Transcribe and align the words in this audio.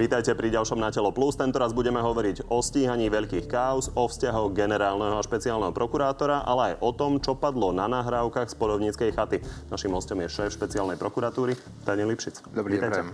Vítajte 0.00 0.32
pri 0.32 0.48
ďalšom 0.48 0.80
Na 0.80 0.88
telo 0.88 1.12
plus. 1.12 1.36
Tento 1.36 1.60
raz 1.60 1.76
budeme 1.76 2.00
hovoriť 2.00 2.48
o 2.48 2.64
stíhaní 2.64 3.12
veľkých 3.12 3.44
kauz, 3.44 3.92
o 3.92 4.08
vzťahoch 4.08 4.56
generálneho 4.56 5.12
a 5.12 5.20
špeciálneho 5.20 5.76
prokurátora, 5.76 6.40
ale 6.40 6.72
aj 6.72 6.74
o 6.80 6.90
tom, 6.96 7.20
čo 7.20 7.36
padlo 7.36 7.68
na 7.68 7.84
nahrávkach 7.84 8.48
z 8.48 8.56
porovníckej 8.56 9.12
chaty. 9.12 9.44
Našim 9.68 9.92
hostom 9.92 10.16
je 10.24 10.32
šéf 10.32 10.56
špeciálnej 10.56 10.96
prokuratúry, 10.96 11.52
Daniel 11.84 12.16
Lipšic. 12.16 12.48
Dobrý 12.48 12.80
deň. 12.80 13.12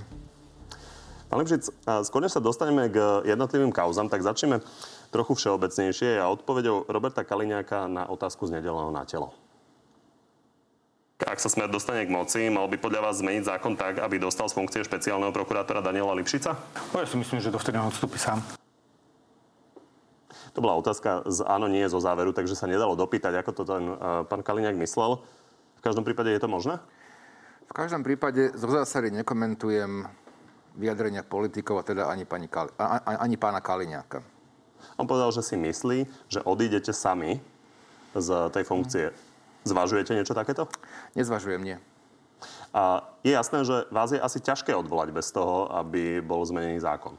Pán 1.26 1.38
Lipšic, 1.42 1.74
skôr 2.06 2.22
sa 2.30 2.38
dostaneme 2.38 2.86
k 2.86 3.26
jednotlivým 3.26 3.74
kauzam, 3.74 4.06
tak 4.06 4.22
začneme 4.22 4.62
trochu 5.10 5.34
všeobecnejšie 5.34 6.22
a 6.22 6.30
odpovedou 6.30 6.86
Roberta 6.86 7.26
Kaliňáka 7.26 7.90
na 7.90 8.06
otázku 8.06 8.46
z 8.46 8.62
nedeleného 8.62 8.94
na 8.94 9.02
telo. 9.02 9.34
Ak 11.16 11.40
sa 11.40 11.48
smer 11.48 11.72
dostane 11.72 12.04
k 12.04 12.12
moci, 12.12 12.52
mal 12.52 12.68
by 12.68 12.76
podľa 12.76 13.08
vás 13.08 13.24
zmeniť 13.24 13.48
zákon 13.48 13.72
tak, 13.72 14.04
aby 14.04 14.20
dostal 14.20 14.52
z 14.52 14.56
funkcie 14.60 14.84
špeciálneho 14.84 15.32
prokurátora 15.32 15.80
Daniela 15.80 16.12
Lipšica? 16.12 16.52
No 16.92 17.00
ja 17.00 17.08
si 17.08 17.16
myslím, 17.16 17.40
že 17.40 17.48
dovtedy 17.48 17.80
on 17.80 17.88
odstúpi 17.88 18.20
sám. 18.20 18.44
To 20.52 20.60
bola 20.60 20.76
otázka 20.76 21.24
z 21.24 21.40
áno, 21.48 21.72
nie 21.72 21.88
zo 21.88 22.04
záveru, 22.04 22.36
takže 22.36 22.52
sa 22.52 22.68
nedalo 22.68 22.92
dopýtať, 23.00 23.32
ako 23.40 23.50
to 23.56 23.62
ten 23.64 23.84
uh, 23.88 24.28
pán 24.28 24.44
Kaliňák 24.44 24.76
myslel. 24.76 25.24
V 25.76 25.82
každom 25.84 26.04
prípade 26.04 26.28
je 26.36 26.40
to 26.40 26.52
možné? 26.52 26.76
V 27.64 27.72
každom 27.72 28.04
prípade 28.04 28.52
zo 28.52 28.68
zásady 28.68 29.08
nekomentujem 29.16 30.04
vyjadrenia 30.76 31.24
politikov, 31.24 31.80
a 31.80 31.84
teda 31.84 32.12
ani, 32.12 32.28
pani 32.28 32.48
Kali, 32.48 32.68
ani 33.08 33.36
pána 33.40 33.64
Kaliňáka. 33.64 34.20
On 35.00 35.08
povedal, 35.08 35.32
že 35.32 35.40
si 35.40 35.56
myslí, 35.56 36.04
že 36.28 36.44
odídete 36.44 36.92
sami 36.92 37.40
z 38.12 38.28
tej 38.52 38.64
funkcie. 38.68 39.16
Zvažujete 39.66 40.14
niečo 40.14 40.30
takéto? 40.30 40.70
Nezvažujem, 41.18 41.58
nie. 41.58 41.76
A 42.70 43.02
je 43.26 43.34
jasné, 43.34 43.66
že 43.66 43.90
vás 43.90 44.14
je 44.14 44.22
asi 44.22 44.38
ťažké 44.38 44.70
odvolať 44.78 45.10
bez 45.10 45.34
toho, 45.34 45.66
aby 45.74 46.22
bol 46.22 46.46
zmenený 46.46 46.78
zákon. 46.78 47.18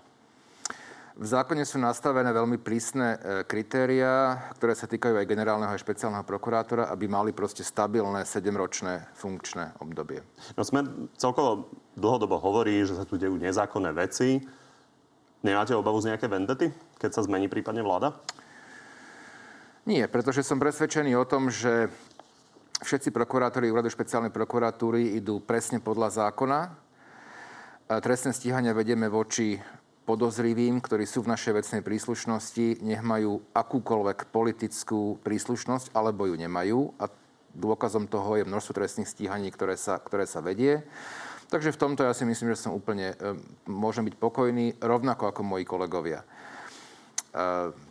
V 1.17 1.25
zákone 1.25 1.65
sú 1.65 1.81
nastavené 1.81 2.29
veľmi 2.29 2.61
prísne 2.61 3.17
e, 3.17 3.41
kritéria, 3.41 4.37
ktoré 4.53 4.77
sa 4.77 4.85
týkajú 4.85 5.17
aj 5.17 5.25
generálneho 5.25 5.73
a 5.73 5.81
špeciálneho 5.81 6.21
prokurátora, 6.21 6.93
aby 6.93 7.09
mali 7.09 7.33
proste 7.33 7.65
stabilné 7.65 8.21
7-ročné 8.21 9.17
funkčné 9.17 9.81
obdobie. 9.81 10.21
No 10.53 10.61
sme 10.61 10.85
celkovo 11.17 11.73
dlhodobo 11.97 12.37
hovorí, 12.37 12.85
že 12.85 12.93
sa 12.93 13.01
tu 13.01 13.17
dejú 13.17 13.33
nezákonné 13.33 13.97
veci. 13.97 14.45
Nemáte 15.41 15.73
obavu 15.73 15.97
z 16.05 16.13
nejaké 16.13 16.29
vendety, 16.29 16.69
keď 17.01 17.09
sa 17.09 17.25
zmení 17.25 17.49
prípadne 17.49 17.81
vláda? 17.81 18.13
Nie, 19.89 20.05
pretože 20.05 20.45
som 20.45 20.61
presvedčený 20.61 21.17
o 21.17 21.25
tom, 21.25 21.49
že 21.49 21.89
všetci 22.81 23.09
prokurátori 23.09 23.73
úradu 23.73 23.89
špeciálnej 23.89 24.29
prokuratúry 24.29 25.17
idú 25.17 25.41
presne 25.41 25.81
podľa 25.81 26.25
zákona. 26.25 26.59
Trestné 27.87 28.35
stíhania 28.35 28.75
vedieme 28.75 29.07
voči 29.07 29.57
podozrivým, 30.07 30.79
ktorí 30.79 31.03
sú 31.03 31.27
v 31.27 31.31
našej 31.35 31.53
vecnej 31.59 31.81
príslušnosti, 31.83 32.79
nech 32.79 33.03
majú 33.03 33.43
akúkoľvek 33.51 34.31
politickú 34.31 35.19
príslušnosť, 35.19 35.91
alebo 35.91 36.31
ju 36.31 36.35
nemajú. 36.39 36.95
A 36.95 37.11
dôkazom 37.51 38.07
toho 38.07 38.39
je 38.39 38.47
množstvo 38.47 38.77
trestných 38.77 39.11
stíhaní, 39.11 39.51
ktoré 39.51 39.75
sa, 39.75 39.99
ktoré 39.99 40.23
sa 40.23 40.39
vedie. 40.39 40.85
Takže 41.47 41.75
v 41.75 41.79
tomto 41.79 42.03
ja 42.07 42.15
si 42.15 42.27
myslím, 42.27 42.55
že 42.55 42.67
som 42.67 42.75
úplne, 42.75 43.15
e, 43.15 43.35
môžem 43.67 44.03
byť 44.07 44.15
pokojný, 44.19 44.79
rovnako 44.83 45.31
ako 45.31 45.41
moji 45.47 45.63
kolegovia. 45.63 46.23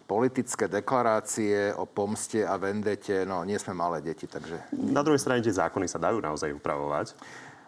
Politické 0.06 0.70
deklarácie 0.70 1.74
o 1.74 1.82
pomste 1.82 2.46
a 2.46 2.54
vendete, 2.54 3.26
no 3.26 3.42
nie 3.42 3.58
sme 3.58 3.74
malé 3.74 3.98
deti, 3.98 4.30
takže... 4.30 4.70
Na 4.70 5.02
druhej 5.02 5.18
strane 5.18 5.42
tie 5.42 5.50
zákony 5.50 5.90
sa 5.90 5.98
dajú 5.98 6.22
naozaj 6.22 6.54
upravovať. 6.54 7.18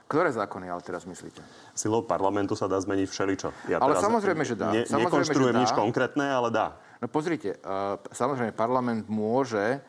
Ktoré 0.07 0.33
zákony 0.33 0.73
ale 0.73 0.81
teraz 0.81 1.05
myslíte? 1.05 1.43
Silou 1.77 2.01
parlamentu 2.01 2.57
sa 2.57 2.71
dá 2.71 2.81
zmeniť 2.81 3.09
všeličo. 3.11 3.49
Ja 3.69 3.77
ale 3.83 3.99
samozrejme, 4.01 4.41
že 4.47 4.57
dá. 4.57 4.73
Ne, 4.73 4.89
samozrejme, 4.89 5.05
nekonštruujem 5.05 5.57
nič 5.61 5.73
konkrétne, 5.77 6.25
ale 6.31 6.49
dá. 6.49 6.81
No 7.03 7.13
pozrite, 7.13 7.61
uh, 7.61 8.01
samozrejme 8.15 8.57
parlament 8.57 9.05
môže 9.11 9.83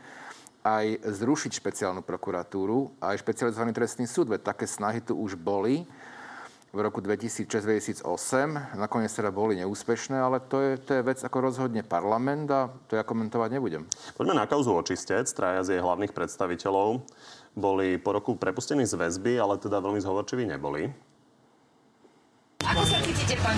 aj 0.59 0.99
zrušiť 1.07 1.55
špeciálnu 1.55 2.03
prokuratúru 2.03 2.91
aj 2.99 3.23
špecializovaný 3.23 3.71
trestný 3.71 4.05
súd, 4.11 4.27
veď 4.27 4.51
také 4.51 4.67
snahy 4.67 4.99
tu 4.99 5.15
už 5.15 5.39
boli 5.39 5.87
v 6.69 6.79
roku 6.85 7.01
2006-2008. 7.01 8.05
Nakoniec 8.77 9.09
teda 9.09 9.33
boli 9.33 9.57
neúspešné, 9.57 10.21
ale 10.21 10.37
to 10.37 10.61
je, 10.61 10.71
to 10.77 10.91
je 10.97 11.01
vec, 11.01 11.17
ako 11.17 11.49
rozhodne 11.49 11.81
parlament 11.81 12.45
a 12.53 12.69
to 12.85 12.93
ja 12.93 13.01
komentovať 13.01 13.49
nebudem. 13.57 13.83
Poďme 14.13 14.37
na 14.37 14.45
kauzu 14.45 14.77
očistec. 14.77 15.25
Traja 15.33 15.65
z 15.65 15.77
jej 15.77 15.81
hlavných 15.81 16.13
predstaviteľov 16.13 17.01
boli 17.57 17.97
po 17.97 18.13
roku 18.13 18.37
prepustení 18.37 18.85
z 18.85 18.93
väzby, 18.93 19.41
ale 19.41 19.57
teda 19.57 19.81
veľmi 19.81 19.97
zhovorčiví 19.97 20.45
neboli. 20.45 20.93
Ako 22.61 22.83
sa 22.85 23.01
cítite, 23.01 23.33
pán? 23.41 23.57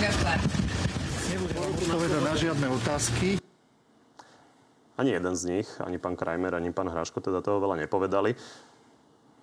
Nebudem 1.32 1.60
odpovedať 1.68 2.22
na 2.24 2.34
žiadne 2.36 2.68
otázky. 2.72 3.28
Ani 4.96 5.18
jeden 5.18 5.36
z 5.36 5.44
nich, 5.50 5.68
ani 5.84 5.98
pán 6.00 6.16
Krajmer, 6.16 6.54
ani 6.56 6.72
pán 6.72 6.88
Hraško 6.88 7.20
teda 7.20 7.44
toho 7.44 7.60
veľa 7.60 7.84
nepovedali. 7.88 8.38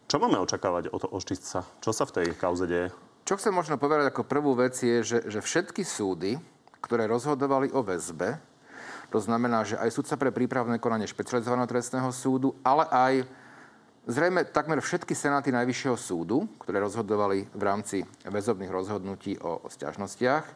Čo 0.09 0.17
máme 0.17 0.41
očakávať 0.41 0.89
od 0.89 1.05
očistca? 1.13 1.69
Čo 1.85 1.93
sa 1.93 2.09
v 2.09 2.15
tej 2.17 2.27
kauze 2.33 2.65
deje? 2.65 2.89
Čo 3.29 3.37
chcem 3.37 3.53
možno 3.53 3.77
povedať 3.77 4.09
ako 4.09 4.25
prvú 4.25 4.57
vec 4.57 4.81
je, 4.81 5.05
že, 5.05 5.19
že 5.29 5.45
všetky 5.45 5.85
súdy, 5.85 6.41
ktoré 6.81 7.05
rozhodovali 7.05 7.69
o 7.77 7.85
väzbe, 7.85 8.41
to 9.13 9.21
znamená, 9.21 9.69
že 9.69 9.77
aj 9.77 9.93
súdca 9.93 10.17
pre 10.17 10.33
prípravné 10.33 10.81
konanie 10.81 11.05
špecializovaného 11.05 11.69
trestného 11.69 12.09
súdu, 12.09 12.57
ale 12.65 12.89
aj 12.89 13.29
zrejme 14.09 14.49
takmer 14.49 14.81
všetky 14.81 15.13
senáty 15.13 15.53
Najvyššieho 15.53 15.97
súdu, 16.01 16.49
ktoré 16.57 16.81
rozhodovali 16.81 17.45
v 17.53 17.63
rámci 17.69 18.01
väzobných 18.25 18.73
rozhodnutí 18.73 19.37
o, 19.45 19.61
o 19.61 19.69
stiažnostiach, 19.69 20.49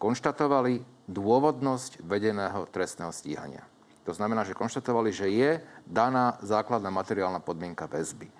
konštatovali 0.00 0.80
dôvodnosť 1.04 2.08
vedeného 2.08 2.64
trestného 2.72 3.12
stíhania. 3.12 3.68
To 4.08 4.16
znamená, 4.16 4.48
že 4.48 4.56
konštatovali, 4.56 5.12
že 5.12 5.28
je 5.28 5.60
daná 5.84 6.40
základná 6.40 6.88
materiálna 6.88 7.44
podmienka 7.44 7.84
väzby. 7.84 8.32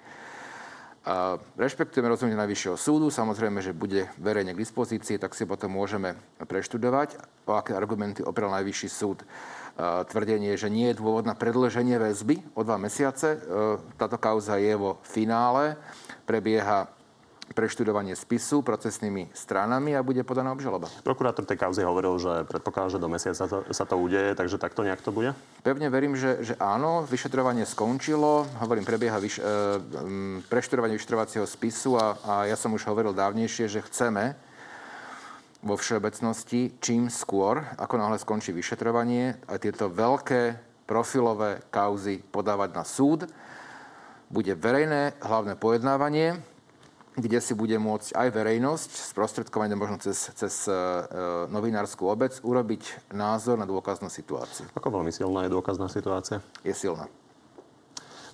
Rešpektujeme 1.60 2.08
rozhodnutie 2.08 2.40
Najvyššieho 2.40 2.80
súdu, 2.80 3.12
samozrejme, 3.12 3.60
že 3.60 3.76
bude 3.76 4.08
verejne 4.16 4.56
k 4.56 4.62
dispozícii, 4.64 5.20
tak 5.20 5.36
si 5.36 5.44
potom 5.44 5.68
môžeme 5.76 6.16
preštudovať, 6.40 7.20
o 7.44 7.52
aké 7.52 7.76
argumenty 7.76 8.24
oprel 8.24 8.48
Najvyšší 8.48 8.88
súd 8.88 9.20
tvrdenie, 9.76 10.54
že 10.56 10.70
nie 10.70 10.88
je 10.90 10.98
dôvod 11.02 11.26
na 11.26 11.34
predlženie 11.34 11.98
väzby 11.98 12.40
o 12.54 12.62
dva 12.62 12.78
mesiace. 12.78 13.36
E, 13.36 13.38
táto 13.98 14.22
kauza 14.22 14.54
je 14.54 14.70
vo 14.78 15.02
finále, 15.02 15.74
prebieha 16.30 16.86
preštudovanie 17.52 18.16
spisu 18.16 18.64
procesnými 18.64 19.28
stranami 19.36 19.92
a 19.92 20.00
bude 20.00 20.24
podaná 20.24 20.56
obžaloba. 20.56 20.88
Prokurátor 21.04 21.44
tej 21.44 21.60
kauzy 21.60 21.84
hovoril, 21.84 22.16
že 22.16 22.48
predpokladá, 22.48 22.96
že 22.96 23.02
do 23.02 23.12
mesiaca 23.12 23.36
sa 23.36 23.46
to, 23.46 23.58
sa 23.68 23.84
to 23.84 24.00
udeje, 24.00 24.32
takže 24.32 24.56
takto 24.56 24.80
nejak 24.80 25.04
to 25.04 25.12
bude? 25.12 25.36
Pevne 25.60 25.92
verím, 25.92 26.16
že, 26.16 26.40
že 26.40 26.54
áno. 26.56 27.04
Vyšetrovanie 27.04 27.68
skončilo. 27.68 28.48
Hovorím, 28.64 28.88
prebieha 28.88 29.20
vyš, 29.20 29.38
e, 29.38 29.42
preštudovanie 30.48 30.96
vyšetrovacieho 30.96 31.44
spisu 31.44 32.00
a, 32.00 32.16
a 32.24 32.34
ja 32.48 32.56
som 32.56 32.72
už 32.72 32.88
hovoril 32.88 33.12
dávnejšie, 33.12 33.68
že 33.68 33.84
chceme 33.84 34.32
vo 35.64 35.80
všeobecnosti 35.80 36.76
čím 36.80 37.08
skôr, 37.08 37.64
ako 37.80 37.96
náhle 37.96 38.20
skončí 38.20 38.52
vyšetrovanie, 38.52 39.40
a 39.48 39.56
tieto 39.56 39.88
veľké 39.88 40.60
profilové 40.84 41.64
kauzy 41.72 42.20
podávať 42.20 42.70
na 42.76 42.84
súd. 42.84 43.24
Bude 44.28 44.52
verejné 44.52 45.16
hlavné 45.24 45.56
pojednávanie, 45.56 46.36
kde 47.14 47.38
si 47.38 47.54
bude 47.54 47.78
môcť 47.78 48.10
aj 48.14 48.28
verejnosť, 48.34 48.90
sprostredkovanie 49.14 49.78
možno 49.78 50.02
cez, 50.02 50.34
cez 50.34 50.66
e, 50.66 50.72
e 50.72 50.76
novinárskú 51.50 52.10
obec, 52.10 52.34
urobiť 52.42 53.14
názor 53.14 53.54
na 53.54 53.66
dôkaznú 53.66 54.10
situáciu. 54.10 54.66
Ako 54.74 54.90
veľmi 54.90 55.14
silná 55.14 55.46
je 55.46 55.54
dôkazná 55.54 55.86
situácia? 55.86 56.42
Je 56.66 56.74
silná. 56.74 57.06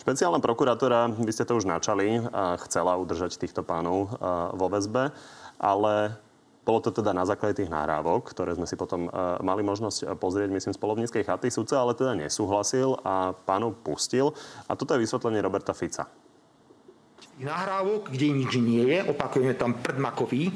Špeciálna 0.01 0.41
prokurátora, 0.41 1.13
vy 1.13 1.29
ste 1.29 1.45
to 1.45 1.61
už 1.61 1.69
načali, 1.69 2.25
a 2.33 2.57
chcela 2.65 2.97
udržať 2.97 3.37
týchto 3.37 3.61
pánov 3.61 4.09
vo 4.57 4.67
väzbe, 4.73 5.13
ale 5.61 6.17
bolo 6.65 6.81
to 6.81 6.93
teda 6.93 7.13
na 7.13 7.29
základe 7.29 7.61
tých 7.61 7.73
nahrávok, 7.73 8.33
ktoré 8.33 8.57
sme 8.57 8.69
si 8.69 8.81
potom 8.81 9.09
mali 9.43 9.65
možnosť 9.65 9.99
e, 10.05 10.07
pozrieť, 10.15 10.55
myslím, 10.55 10.73
z 10.77 10.79
polovníckej 10.79 11.25
chaty. 11.27 11.49
Sudca 11.51 11.81
ale 11.81 11.97
teda 11.97 12.15
nesúhlasil 12.15 13.01
a 13.01 13.33
pánov 13.35 13.81
pustil. 13.81 14.37
A 14.69 14.77
toto 14.77 14.95
je 14.95 15.03
vysvetlenie 15.03 15.43
Roberta 15.43 15.73
Fica. 15.73 16.07
Nahrávok, 17.41 18.13
kde 18.13 18.37
nič 18.37 18.53
nie 18.61 18.85
je, 18.85 19.01
opakujeme 19.09 19.57
tam 19.57 19.81
predmakový. 19.81 20.53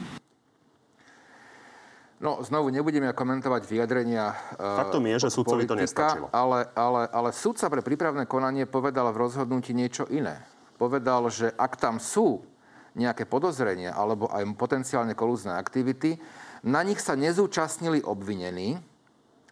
No, 2.20 2.40
znovu 2.40 2.72
nebudem 2.72 3.04
ja 3.04 3.12
komentovať 3.12 3.68
vyjadrenia 3.68 4.32
uh, 4.56 4.80
Faktom 4.80 5.04
je, 5.04 5.28
že 5.28 5.28
sudcovi 5.28 5.68
to 5.68 5.76
nestačilo. 5.76 6.32
Ale, 6.32 6.68
ale, 6.72 7.08
ale 7.12 7.30
sudca 7.36 7.68
pre 7.68 7.84
prípravné 7.84 8.24
konanie 8.24 8.64
povedal 8.64 9.12
v 9.12 9.28
rozhodnutí 9.28 9.76
niečo 9.76 10.08
iné. 10.08 10.40
Povedal, 10.80 11.28
že 11.28 11.52
ak 11.52 11.76
tam 11.76 12.00
sú 12.00 12.40
nejaké 12.94 13.26
podozrenia 13.26 13.92
alebo 13.92 14.30
aj 14.30 14.46
potenciálne 14.54 15.12
kolúzne 15.18 15.58
aktivity. 15.58 16.16
Na 16.64 16.80
nich 16.80 17.02
sa 17.02 17.18
nezúčastnili 17.18 18.00
obvinení, 18.06 18.78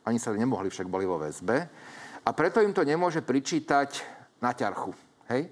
ani 0.06 0.18
sa 0.22 0.32
nemohli, 0.32 0.72
však 0.72 0.88
boli 0.88 1.04
vo 1.04 1.20
väzbe, 1.20 1.68
a 2.22 2.30
preto 2.30 2.62
im 2.62 2.70
to 2.70 2.86
nemôže 2.86 3.20
pričítať 3.20 4.00
na 4.38 4.54
ťarchu. 4.54 4.94
Hej? 5.28 5.50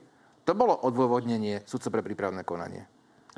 To 0.50 0.58
bolo 0.58 0.74
odôvodnenie 0.74 1.62
sudca 1.62 1.94
pre 1.94 2.02
prípravné 2.02 2.42
konanie. 2.42 2.82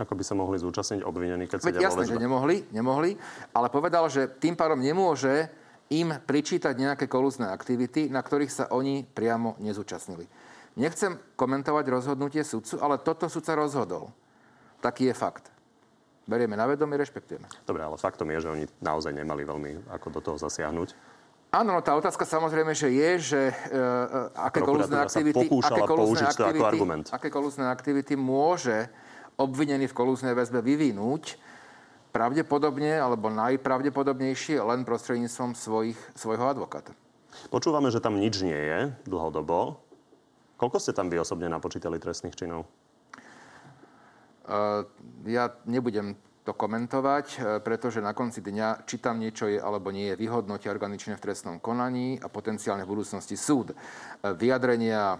Ako 0.00 0.16
by 0.16 0.24
sa 0.24 0.32
mohli 0.32 0.56
zúčastniť 0.56 1.04
obvinení, 1.04 1.44
keď 1.44 1.68
Veď 1.68 1.92
jasné, 1.92 2.08
že 2.08 2.16
nemohli, 2.16 2.64
nemohli, 2.72 3.20
ale 3.52 3.68
povedal, 3.68 4.08
že 4.08 4.32
tým 4.40 4.56
pádom 4.56 4.80
nemôže 4.80 5.52
im 5.92 6.08
pričítať 6.08 6.72
nejaké 6.72 7.12
kolúzne 7.12 7.52
aktivity, 7.52 8.08
na 8.08 8.24
ktorých 8.24 8.48
sa 8.48 8.64
oni 8.72 9.04
priamo 9.04 9.60
nezúčastnili. 9.60 10.24
Nechcem 10.80 11.20
komentovať 11.36 11.84
rozhodnutie 11.92 12.40
sudcu, 12.48 12.80
ale 12.80 12.96
toto 12.96 13.28
sudca 13.28 13.52
rozhodol. 13.60 14.08
Taký 14.80 15.12
je 15.12 15.14
fakt. 15.14 15.52
Berieme 16.24 16.56
na 16.56 16.64
vedomie, 16.64 16.96
rešpektujeme. 16.96 17.44
Dobre, 17.68 17.84
ale 17.84 18.00
faktom 18.00 18.32
je, 18.32 18.40
že 18.40 18.48
oni 18.48 18.64
naozaj 18.80 19.12
nemali 19.12 19.44
veľmi 19.44 19.92
ako 19.92 20.08
do 20.08 20.20
toho 20.24 20.40
zasiahnuť. 20.40 20.96
Áno, 21.52 21.76
no 21.76 21.84
tá 21.84 21.92
otázka 21.92 22.24
samozrejme, 22.24 22.72
že 22.72 22.88
je, 22.88 23.10
že 23.20 23.40
uh, 23.52 24.32
aké 24.40 24.64
kolúzne 24.64 24.96
aktivity, 24.96 25.52
aké 25.60 25.84
kolúzne 25.84 26.24
aktivity, 26.24 26.64
argument. 26.64 27.06
aké 27.12 27.28
kolúzne 27.28 27.68
aktivity 27.68 28.16
môže 28.16 28.88
obvinený 29.36 29.84
v 29.84 29.92
kolúznej 29.92 30.32
väzbe 30.32 30.64
vyvinúť, 30.64 31.36
pravdepodobne 32.08 32.96
alebo 32.96 33.28
najpravdepodobnejšie 33.28 34.64
len 34.64 34.88
prostredníctvom 34.88 35.52
svojich, 35.52 36.00
svojho 36.16 36.48
advokáta. 36.48 36.96
Počúvame, 37.52 37.92
že 37.92 38.00
tam 38.00 38.16
nič 38.16 38.40
nie 38.40 38.56
je 38.56 38.88
dlhodobo. 39.04 39.76
Koľko 40.56 40.80
ste 40.80 40.96
tam 40.96 41.12
vy 41.12 41.20
osobne 41.20 41.52
napočítali 41.52 42.00
trestných 42.00 42.32
činov? 42.32 42.64
Uh, 44.48 44.88
ja 45.28 45.52
nebudem 45.68 46.16
to 46.42 46.52
komentovať, 46.52 47.26
e, 47.32 47.38
pretože 47.62 48.02
na 48.02 48.12
konci 48.12 48.42
dňa, 48.42 48.82
či 48.86 48.98
tam 48.98 49.22
niečo 49.22 49.46
je 49.46 49.62
alebo 49.62 49.94
nie 49.94 50.10
je, 50.10 50.18
vyhodnotia 50.18 50.74
orgány 50.74 50.98
v 50.98 51.22
trestnom 51.22 51.62
konaní 51.62 52.18
a 52.18 52.26
potenciálne 52.26 52.82
v 52.82 52.92
budúcnosti 52.98 53.38
súd. 53.38 53.72
E, 53.72 53.74
Vyjadrenia 54.34 55.18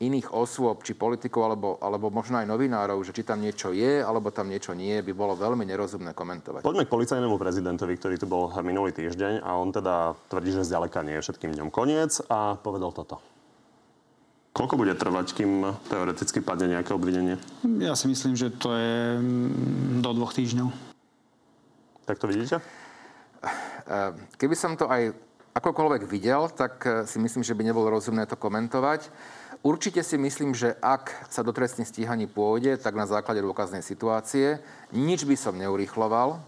iných 0.00 0.32
osôb, 0.32 0.80
či 0.80 0.96
politikov, 0.96 1.42
alebo, 1.44 1.68
alebo 1.76 2.08
možno 2.08 2.40
aj 2.40 2.48
novinárov, 2.48 3.04
že 3.04 3.12
či 3.12 3.20
tam 3.20 3.44
niečo 3.44 3.76
je, 3.76 4.00
alebo 4.00 4.32
tam 4.32 4.48
niečo 4.48 4.72
nie 4.72 4.96
by 5.04 5.12
bolo 5.12 5.36
veľmi 5.36 5.68
nerozumné 5.68 6.16
komentovať. 6.16 6.64
Poďme 6.64 6.88
k 6.88 6.94
policajnému 6.96 7.36
prezidentovi, 7.36 8.00
ktorý 8.00 8.16
tu 8.16 8.24
bol 8.24 8.48
minulý 8.64 8.96
týždeň 8.96 9.44
a 9.44 9.60
on 9.60 9.68
teda 9.68 10.16
tvrdí, 10.32 10.56
že 10.56 10.64
zďaleka 10.64 11.04
nie 11.04 11.20
je 11.20 11.24
všetkým 11.28 11.52
dňom 11.52 11.68
koniec 11.68 12.16
a 12.32 12.56
povedal 12.56 12.96
toto. 12.96 13.20
Koľko 14.50 14.74
bude 14.82 14.98
trvať, 14.98 15.38
kým 15.38 15.62
teoreticky 15.86 16.42
padne 16.42 16.74
nejaké 16.74 16.90
obvinenie? 16.90 17.38
Ja 17.78 17.94
si 17.94 18.10
myslím, 18.10 18.34
že 18.34 18.50
to 18.50 18.74
je 18.74 19.22
mm, 19.22 20.02
do 20.02 20.10
dvoch 20.10 20.34
týždňov. 20.34 20.74
Tak 22.02 22.18
to 22.18 22.26
vidíte? 22.26 22.58
E, 22.58 22.62
Keby 24.34 24.54
som 24.58 24.74
to 24.74 24.90
aj 24.90 25.14
akokoľvek 25.54 26.02
videl, 26.10 26.50
tak 26.50 26.82
e, 26.82 27.06
si 27.06 27.22
myslím, 27.22 27.46
že 27.46 27.54
by 27.54 27.62
nebolo 27.62 27.94
rozumné 27.94 28.26
to 28.26 28.34
komentovať. 28.34 29.06
Určite 29.62 30.02
si 30.02 30.18
myslím, 30.18 30.50
že 30.50 30.74
ak 30.82 31.30
sa 31.30 31.46
do 31.46 31.54
trestných 31.54 31.86
stíhaní 31.86 32.26
pôjde, 32.26 32.74
tak 32.74 32.98
na 32.98 33.06
základe 33.06 33.38
dôkaznej 33.46 33.86
situácie. 33.86 34.58
Nič 34.90 35.22
by 35.30 35.38
som 35.38 35.54
neurýchloval. 35.54 36.34
E, 36.34 36.38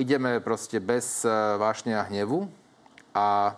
Ideme 0.00 0.40
proste 0.40 0.80
bez 0.80 1.28
vášne 1.60 1.92
a 1.92 2.08
hnevu 2.08 2.48
a 3.12 3.52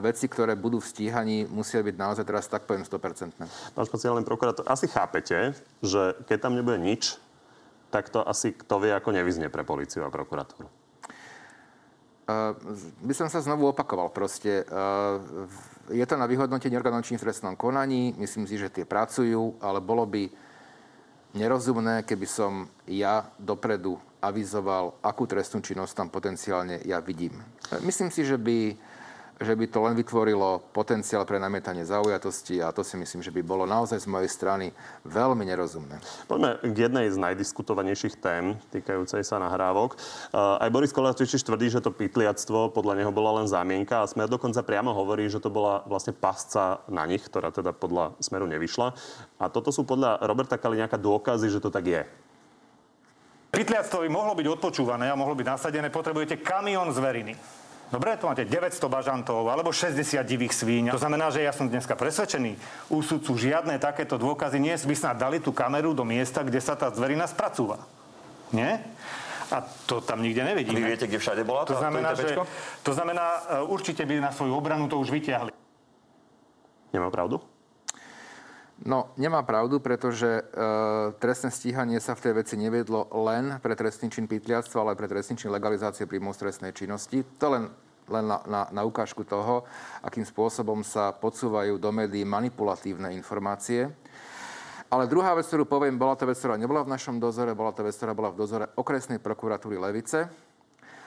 veci, 0.00 0.26
ktoré 0.28 0.56
budú 0.56 0.80
v 0.80 0.88
stíhaní, 0.88 1.36
musia 1.44 1.84
byť 1.84 1.96
naozaj 1.96 2.24
teraz 2.24 2.48
tak 2.48 2.64
poviem 2.64 2.88
100%. 2.88 3.36
Pán 3.76 3.84
špeciálny 3.84 4.24
prokurátor, 4.24 4.64
asi 4.64 4.88
chápete, 4.88 5.52
že 5.84 6.02
keď 6.24 6.38
tam 6.48 6.56
nebude 6.56 6.80
nič, 6.80 7.20
tak 7.92 8.10
to 8.10 8.24
asi 8.24 8.50
kto 8.50 8.82
vie, 8.82 8.90
ako 8.90 9.14
nevyznie 9.14 9.52
pre 9.52 9.62
policiu 9.62 10.02
a 10.02 10.10
prokuratúru. 10.10 10.66
Uh, 12.24 12.56
by 13.04 13.12
som 13.12 13.28
sa 13.28 13.44
znovu 13.44 13.68
opakoval. 13.68 14.08
Proste 14.08 14.64
uh, 14.64 15.20
je 15.92 16.02
to 16.08 16.16
na 16.16 16.24
vyhodnotenie 16.24 16.80
orgánov 16.80 17.04
činných 17.04 17.20
v 17.20 17.28
trestnom 17.28 17.52
konaní. 17.52 18.16
Myslím 18.16 18.48
si, 18.48 18.56
že 18.56 18.72
tie 18.72 18.88
pracujú, 18.88 19.60
ale 19.60 19.84
bolo 19.84 20.08
by 20.08 20.32
nerozumné, 21.36 22.06
keby 22.08 22.24
som 22.24 22.64
ja 22.88 23.28
dopredu 23.36 24.00
avizoval, 24.24 24.96
akú 25.04 25.28
trestnú 25.28 25.60
činnosť 25.60 25.92
tam 25.92 26.08
potenciálne 26.08 26.80
ja 26.88 27.04
vidím. 27.04 27.36
Myslím 27.84 28.08
si, 28.08 28.24
že 28.24 28.40
by, 28.40 28.72
že 29.42 29.54
by 29.58 29.66
to 29.66 29.78
len 29.82 29.94
vytvorilo 29.98 30.62
potenciál 30.70 31.26
pre 31.26 31.42
namietanie 31.42 31.82
zaujatosti 31.82 32.62
a 32.62 32.70
to 32.70 32.86
si 32.86 32.94
myslím, 32.94 33.18
že 33.18 33.34
by 33.34 33.42
bolo 33.42 33.66
naozaj 33.66 34.06
z 34.06 34.10
mojej 34.10 34.30
strany 34.30 34.66
veľmi 35.02 35.42
nerozumné. 35.42 35.98
Poďme 36.30 36.62
k 36.62 36.76
jednej 36.86 37.10
z 37.10 37.18
najdiskutovanejších 37.18 38.14
tém 38.22 38.54
týkajúcej 38.70 39.26
sa 39.26 39.42
nahrávok. 39.42 39.98
Uh, 40.30 40.62
aj 40.62 40.70
Boris 40.70 40.94
Koláčič 40.94 41.42
tvrdí, 41.42 41.66
že 41.66 41.82
to 41.82 41.90
pytliactvo 41.90 42.70
podľa 42.70 43.02
neho 43.02 43.10
bola 43.10 43.42
len 43.42 43.50
zámienka 43.50 44.06
a 44.06 44.08
Smer 44.08 44.30
dokonca 44.30 44.62
priamo 44.62 44.94
hovorí, 44.94 45.26
že 45.26 45.42
to 45.42 45.50
bola 45.50 45.82
vlastne 45.90 46.14
pasca 46.14 46.86
na 46.86 47.02
nich, 47.02 47.26
ktorá 47.26 47.50
teda 47.50 47.74
podľa 47.74 48.14
Smeru 48.22 48.46
nevyšla. 48.46 48.94
A 49.42 49.50
toto 49.50 49.74
sú 49.74 49.82
podľa 49.82 50.22
Roberta 50.22 50.54
Kaliňáka 50.54 50.94
dôkazy, 50.94 51.50
že 51.50 51.58
to 51.58 51.74
tak 51.74 51.90
je. 51.90 52.02
Pytliactvo 53.54 54.02
by 54.02 54.10
mohlo 54.10 54.34
byť 54.34 54.46
odpočúvané 54.50 55.06
a 55.10 55.14
mohlo 55.14 55.38
byť 55.38 55.46
nasadené, 55.46 55.86
potrebujete 55.86 56.42
kamión 56.42 56.90
zveriny. 56.90 57.38
Dobre, 57.92 58.16
tu 58.16 58.26
máte 58.26 58.42
900 58.48 58.80
bažantov 58.90 59.44
alebo 59.46 59.70
60 59.70 60.18
divých 60.24 60.56
svíň. 60.56 60.96
To 60.96 61.00
znamená, 61.00 61.30
že 61.30 61.44
ja 61.44 61.52
som 61.52 61.68
dneska 61.68 61.94
presvedčený, 61.94 62.56
u 62.90 62.98
sudcu 63.04 63.36
žiadne 63.38 63.76
takéto 63.78 64.18
dôkazy 64.18 64.58
nie 64.58 64.74
by 64.74 64.94
snad 64.96 65.16
dali 65.20 65.38
tú 65.38 65.54
kameru 65.54 65.92
do 65.94 66.02
miesta, 66.02 66.42
kde 66.42 66.58
sa 66.58 66.74
tá 66.74 66.90
zverina 66.90 67.28
spracúva. 67.28 67.84
Nie? 68.50 68.82
A 69.52 69.62
to 69.86 70.00
tam 70.00 70.24
nikde 70.24 70.42
nevidíme. 70.42 70.80
Vy 70.80 70.90
viete, 70.96 71.06
kde 71.06 71.20
všade 71.20 71.44
bola 71.44 71.68
to 71.68 71.76
tá- 71.76 71.86
znamená, 71.86 72.16
to 72.16 72.24
že, 72.24 72.28
to 72.82 72.92
znamená, 72.96 73.26
e, 73.60 73.62
určite 73.68 74.02
by 74.02 74.18
na 74.18 74.30
svoju 74.32 74.56
obranu 74.56 74.88
to 74.88 74.98
už 74.98 75.12
vyťahli. 75.12 75.52
Nemá 76.90 77.12
pravdu? 77.12 77.38
No, 78.82 79.14
nemá 79.14 79.46
pravdu, 79.46 79.78
pretože 79.78 80.26
e, 80.26 80.42
trestné 81.22 81.54
stíhanie 81.54 82.02
sa 82.02 82.18
v 82.18 82.26
tej 82.26 82.32
veci 82.42 82.54
neviedlo 82.58 83.06
len 83.22 83.62
pre 83.62 83.78
trestný 83.78 84.10
čin 84.10 84.26
pytliactva, 84.26 84.82
ale 84.82 84.98
pre 84.98 85.06
trestný 85.06 85.38
čin 85.38 85.54
legalizácie 85.54 86.10
príjmov 86.10 86.34
z 86.34 86.42
trestnej 86.42 86.74
činnosti. 86.74 87.22
To 87.38 87.54
len, 87.54 87.70
len 88.10 88.24
na, 88.26 88.42
na, 88.42 88.62
na 88.74 88.82
ukážku 88.82 89.22
toho, 89.22 89.62
akým 90.02 90.26
spôsobom 90.26 90.82
sa 90.82 91.14
podsúvajú 91.14 91.78
do 91.78 91.90
médií 91.94 92.26
manipulatívne 92.26 93.14
informácie. 93.14 93.94
Ale 94.90 95.06
druhá 95.06 95.38
vec, 95.38 95.46
ktorú 95.46 95.70
poviem, 95.70 95.94
bola 95.94 96.18
to 96.18 96.26
vec, 96.26 96.34
ktorá 96.34 96.58
nebola 96.58 96.82
v 96.82 96.98
našom 96.98 97.22
dozore, 97.22 97.54
bola 97.54 97.70
to 97.70 97.86
vec, 97.86 97.94
ktorá 97.94 98.10
bola 98.10 98.34
v 98.34 98.38
dozore 98.42 98.66
okresnej 98.74 99.22
prokuratúry 99.22 99.78
Levice 99.78 100.26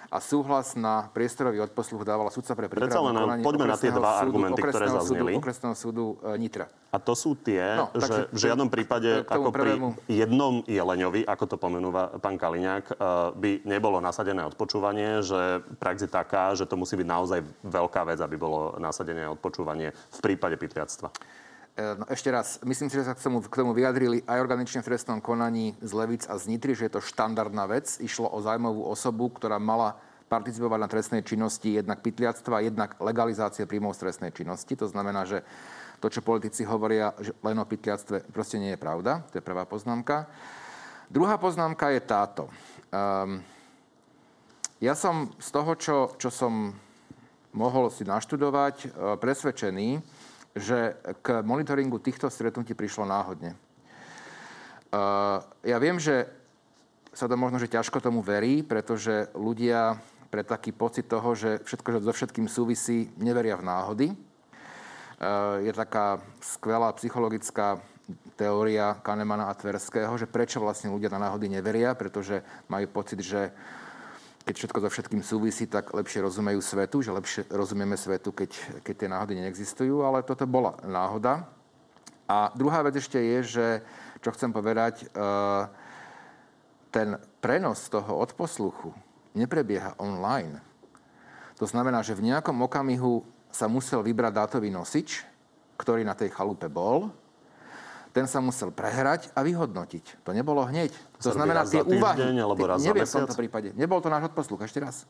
a 0.08 0.18
súhlas 0.18 0.74
na 0.74 1.12
priestorový 1.12 1.60
odposluch 1.62 2.02
dávala 2.02 2.30
sudca 2.30 2.54
pre 2.54 2.66
Predsa 2.66 2.96
prípravné 2.96 3.20
len 3.20 3.40
poďme 3.42 3.66
na 3.68 3.76
tie 3.76 3.92
dva 3.92 4.18
súdu- 4.18 4.24
argumenty, 4.24 4.62
ktoré 4.62 4.86
súdu- 4.86 4.98
zazneli. 4.98 5.34
Okresného 5.36 5.76
súdu 5.76 6.06
e, 6.18 6.38
Nitra. 6.38 6.66
A 6.88 6.98
to 6.98 7.14
sú 7.14 7.36
tie, 7.36 7.60
No, 7.76 7.92
že 7.94 8.32
v 8.32 8.40
žiadnom 8.40 8.68
prípade, 8.68 9.22
ako 9.22 9.52
pri 9.52 9.76
prvému. 9.76 9.88
jednom 10.08 10.64
jeleňovi, 10.64 11.22
ako 11.24 11.44
to 11.46 11.56
pomenúva 11.58 12.16
pán 12.18 12.36
Kaliňák, 12.36 12.86
eh, 12.88 12.96
by 13.34 13.52
nebolo 13.64 14.00
nasadené 14.00 14.42
odpočúvanie, 14.44 15.20
že 15.20 15.40
prax 15.76 16.02
je 16.02 16.10
taká, 16.10 16.52
že 16.54 16.64
to 16.64 16.74
musí 16.74 16.96
byť 16.96 17.06
naozaj 17.06 17.40
veľká 17.62 18.02
vec, 18.04 18.18
aby 18.18 18.36
bolo 18.36 18.76
nasadené 18.78 19.28
odpočúvanie 19.28 19.92
v 19.92 20.20
prípade 20.24 20.56
pytliactva. 20.56 21.12
E, 21.78 21.94
No, 21.98 22.10
ešte 22.10 22.34
raz, 22.34 22.58
myslím 22.66 22.90
si, 22.90 22.98
že 22.98 23.06
sa 23.06 23.14
k 23.14 23.22
tomu, 23.22 23.38
k 23.46 23.54
tomu 23.54 23.72
vyjadrili 23.78 24.26
aj 24.26 24.42
organične 24.42 24.82
v 24.82 24.90
trestnom 24.90 25.22
konaní 25.22 25.78
z 25.78 25.94
Levic 25.94 26.26
a 26.26 26.34
z 26.42 26.50
Nitry, 26.50 26.74
že 26.74 26.90
je 26.90 26.98
to 26.98 27.06
štandardná 27.06 27.70
vec. 27.70 28.02
Išlo 28.02 28.34
o 28.34 28.42
zájmovú 28.42 28.82
osobu, 28.90 29.30
ktorá 29.30 29.62
mala 29.62 29.94
participovať 30.26 30.80
na 30.82 30.90
trestnej 30.90 31.22
činnosti 31.22 31.78
jednak 31.78 32.02
pytliactva, 32.02 32.66
jednak 32.66 32.98
legalizácie 32.98 33.70
príjmov 33.70 33.94
z 33.94 34.10
trestnej 34.10 34.34
činnosti. 34.34 34.74
To 34.74 34.90
znamená, 34.90 35.24
že 35.24 35.46
to, 36.02 36.10
čo 36.10 36.26
politici 36.26 36.66
hovoria, 36.66 37.14
že 37.22 37.38
len 37.46 37.62
o 37.62 37.66
pytliactve, 37.70 38.26
proste 38.34 38.58
nie 38.58 38.74
je 38.74 38.82
pravda. 38.82 39.22
To 39.30 39.38
je 39.38 39.46
prvá 39.46 39.64
poznámka. 39.70 40.26
Druhá 41.14 41.38
poznámka 41.38 41.94
je 41.94 42.02
táto. 42.04 42.44
Um, 42.90 43.40
ja 44.82 44.98
som 44.98 45.30
z 45.38 45.50
toho, 45.54 45.72
čo, 45.78 45.98
čo 46.18 46.34
som 46.34 46.74
mohol 47.56 47.90
si 47.90 48.06
naštudovať, 48.06 48.76
e, 48.86 48.88
presvedčený, 49.18 49.98
že 50.62 50.98
k 51.22 51.42
monitoringu 51.42 51.98
týchto 52.02 52.30
stretnutí 52.30 52.74
prišlo 52.74 53.06
náhodne. 53.06 53.54
E, 53.54 53.58
Ja 55.66 55.78
viem, 55.78 55.98
že 56.02 56.28
sa 57.14 57.26
to 57.26 57.34
možno, 57.34 57.58
že 57.58 57.72
ťažko 57.72 57.98
tomu 57.98 58.22
verí, 58.22 58.62
pretože 58.62 59.34
ľudia 59.34 59.98
pre 60.30 60.44
taký 60.44 60.76
pocit 60.76 61.08
toho, 61.08 61.34
že 61.34 61.64
všetko 61.64 61.88
že 61.98 62.00
so 62.04 62.14
všetkým 62.14 62.48
súvisí, 62.52 63.10
neveria 63.18 63.58
v 63.58 63.68
náhody. 63.68 64.08
E, 64.12 64.18
Je 65.66 65.72
taká 65.74 66.22
skvelá 66.42 66.94
psychologická 66.98 67.82
teória 68.40 68.96
Kahnemana 69.04 69.52
a 69.52 69.58
Tverského, 69.58 70.16
že 70.16 70.30
prečo 70.30 70.64
vlastne 70.64 70.94
ľudia 70.94 71.12
na 71.12 71.28
náhody 71.28 71.52
neveria, 71.52 71.98
pretože 71.98 72.40
majú 72.72 72.88
pocit, 72.88 73.20
že 73.20 73.52
keď 74.48 74.56
všetko 74.56 74.80
so 74.80 74.88
všetkým 74.88 75.20
súvisí, 75.28 75.68
tak 75.68 75.92
lepšie 75.92 76.24
rozumejú 76.24 76.64
svetu, 76.64 77.04
že 77.04 77.12
lepšie 77.12 77.52
rozumieme 77.52 78.00
svetu, 78.00 78.32
keď, 78.32 78.80
keď 78.80 78.96
tie 78.96 79.12
náhody 79.12 79.34
neexistujú, 79.44 80.08
ale 80.08 80.24
toto 80.24 80.48
bola 80.48 80.80
náhoda. 80.88 81.52
A 82.32 82.56
druhá 82.56 82.80
vec 82.80 82.96
ešte 82.96 83.20
je, 83.20 83.40
že, 83.44 83.68
čo 84.24 84.32
chcem 84.32 84.56
povedať, 84.56 85.04
e, 85.04 85.06
ten 86.96 87.20
prenos 87.44 87.92
toho 87.92 88.24
odposluchu 88.24 88.96
neprebieha 89.36 90.00
online. 90.00 90.64
To 91.60 91.68
znamená, 91.68 92.00
že 92.00 92.16
v 92.16 92.32
nejakom 92.32 92.56
okamihu 92.64 93.28
sa 93.52 93.68
musel 93.68 94.00
vybrať 94.00 94.32
dátový 94.32 94.72
nosič, 94.72 95.28
ktorý 95.76 96.08
na 96.08 96.16
tej 96.16 96.32
chalupe 96.32 96.72
bol. 96.72 97.12
Ten 98.16 98.26
sa 98.26 98.40
musel 98.44 98.74
prehrať 98.74 99.32
a 99.36 99.44
vyhodnotiť. 99.44 100.24
To 100.26 100.32
nebolo 100.32 100.64
hneď. 100.68 100.92
To 101.22 101.32
znamená, 101.34 101.68
tie 101.68 101.82
za 101.82 101.88
týždeň, 101.88 101.98
úvahy... 101.98 102.22
alebo 102.38 102.64
raz 102.68 102.80
neviem 102.84 103.08
v 103.08 103.16
tomto 103.22 103.38
prípade. 103.38 103.70
Nebol 103.74 104.00
to 104.02 104.10
náš 104.12 104.30
odposluch, 104.34 104.64
ešte 104.64 104.82
raz. 104.82 105.08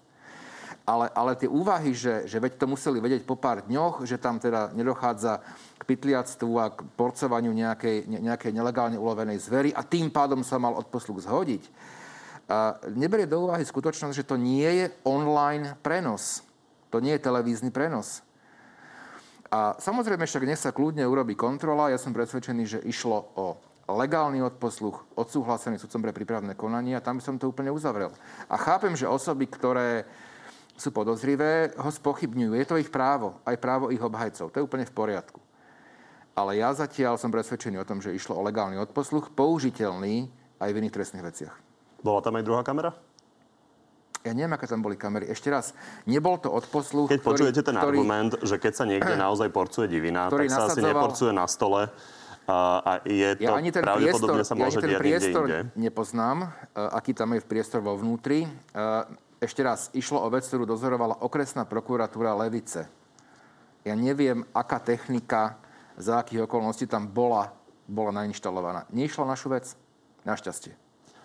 Ale, 0.87 1.11
ale 1.11 1.35
tie 1.35 1.51
úvahy, 1.51 1.91
že, 1.91 2.31
že 2.31 2.39
veď 2.39 2.63
to 2.63 2.71
museli 2.71 3.03
vedieť 3.03 3.27
po 3.27 3.35
pár 3.35 3.59
dňoch, 3.67 4.07
že 4.07 4.15
tam 4.15 4.39
teda 4.39 4.71
nedochádza 4.71 5.43
k 5.75 5.83
pytliactvu 5.83 6.51
a 6.55 6.71
k 6.71 6.79
porcovaniu 6.95 7.51
nejakej, 7.51 8.07
ne, 8.07 8.19
nejakej 8.31 8.55
nelegálne 8.55 8.95
ulovenej 8.95 9.35
zvery 9.43 9.75
a 9.75 9.83
tým 9.83 10.07
pádom 10.07 10.47
sa 10.47 10.55
mal 10.55 10.79
odposluch 10.79 11.27
zhodiť. 11.27 11.67
A 12.47 12.79
neberie 12.95 13.27
do 13.27 13.51
úvahy 13.51 13.67
skutočnosť, 13.67 14.15
že 14.15 14.23
to 14.23 14.39
nie 14.39 14.63
je 14.63 14.85
online 15.03 15.75
prenos. 15.83 16.47
To 16.87 17.03
nie 17.03 17.19
je 17.19 17.25
televízny 17.27 17.67
prenos. 17.67 18.23
A 19.47 19.79
samozrejme 19.79 20.27
však 20.27 20.43
nech 20.43 20.59
sa 20.59 20.75
kľudne 20.75 21.07
urobí 21.07 21.33
kontrola. 21.33 21.91
Ja 21.91 21.99
som 21.99 22.11
presvedčený, 22.11 22.63
že 22.67 22.79
išlo 22.83 23.31
o 23.39 23.55
legálny 23.87 24.43
odposluch, 24.43 25.07
odsúhlasený 25.15 25.79
sudcom 25.79 26.03
pre 26.03 26.11
prípravné 26.11 26.53
konanie 26.59 26.99
a 26.99 27.03
tam 27.03 27.19
by 27.19 27.23
som 27.23 27.39
to 27.39 27.47
úplne 27.47 27.71
uzavrel. 27.71 28.11
A 28.51 28.59
chápem, 28.59 28.91
že 28.99 29.07
osoby, 29.07 29.47
ktoré 29.47 30.03
sú 30.75 30.91
podozrivé, 30.91 31.71
ho 31.79 31.89
spochybňujú. 31.89 32.51
Je 32.53 32.67
to 32.67 32.75
ich 32.75 32.91
právo, 32.91 33.39
aj 33.47 33.55
právo 33.57 33.89
ich 33.89 34.03
obhajcov. 34.03 34.51
To 34.51 34.57
je 34.59 34.67
úplne 34.67 34.83
v 34.83 34.93
poriadku. 34.93 35.39
Ale 36.37 36.59
ja 36.59 36.69
zatiaľ 36.69 37.17
som 37.17 37.33
presvedčený 37.33 37.81
o 37.81 37.87
tom, 37.87 37.97
že 37.97 38.13
išlo 38.13 38.37
o 38.37 38.45
legálny 38.45 38.77
odposluch, 38.77 39.33
použiteľný 39.33 40.29
aj 40.61 40.69
v 40.69 40.79
iných 40.83 40.93
trestných 40.93 41.25
veciach. 41.25 41.55
Bola 42.05 42.21
tam 42.21 42.37
aj 42.37 42.45
druhá 42.45 42.61
kamera? 42.61 42.93
Ja 44.27 44.35
neviem, 44.35 44.51
aké 44.51 44.67
tam 44.67 44.83
boli 44.83 44.99
kamery. 44.99 45.31
Ešte 45.31 45.47
raz, 45.47 45.71
nebol 46.03 46.35
to 46.37 46.51
odposluch, 46.51 47.07
Keď 47.07 47.21
počujete 47.23 47.61
ten 47.63 47.79
ktorý, 47.79 48.03
argument, 48.03 48.35
že 48.43 48.59
keď 48.59 48.73
sa 48.75 48.83
niekde 48.83 49.15
naozaj 49.25 49.47
porcuje 49.55 49.87
divina, 49.87 50.27
ktorý 50.27 50.51
tak 50.51 50.55
sa 50.55 50.61
asi 50.67 50.83
neporcuje 50.83 51.31
na 51.31 51.47
stole 51.47 51.87
a, 52.47 53.03
je 53.03 53.43
to 53.43 53.43
Ja 53.43 53.59
ani 53.59 53.75
ten 53.75 53.83
pravdepodobne 53.83 54.39
priestor, 54.39 54.47
sa 54.47 54.55
ja 54.55 54.63
môže 54.63 54.79
ani 54.79 54.83
ten 54.87 54.95
priestor 55.03 55.45
inde. 55.51 55.59
nepoznám, 55.75 56.37
e, 56.43 56.47
aký 56.95 57.11
tam 57.11 57.35
je 57.35 57.43
v 57.43 57.47
priestor 57.51 57.83
vo 57.83 57.99
vnútri. 57.99 58.47
E, 58.47 58.49
Ešte 59.43 59.61
raz, 59.61 59.91
išlo 59.91 60.23
o 60.23 60.27
vec, 60.31 60.47
ktorú 60.47 60.63
dozorovala 60.63 61.19
okresná 61.21 61.67
prokuratúra 61.67 62.33
Levice. 62.39 62.87
Ja 63.83 63.93
neviem, 63.93 64.47
aká 64.49 64.79
technika, 64.81 65.59
za 65.99 66.23
akých 66.23 66.47
okolností 66.47 66.87
tam 66.89 67.05
bola, 67.05 67.53
bola 67.85 68.15
nainštalovaná. 68.23 68.89
Neišla 68.89 69.29
našu 69.29 69.51
vec? 69.53 69.75
Našťastie. 70.25 70.73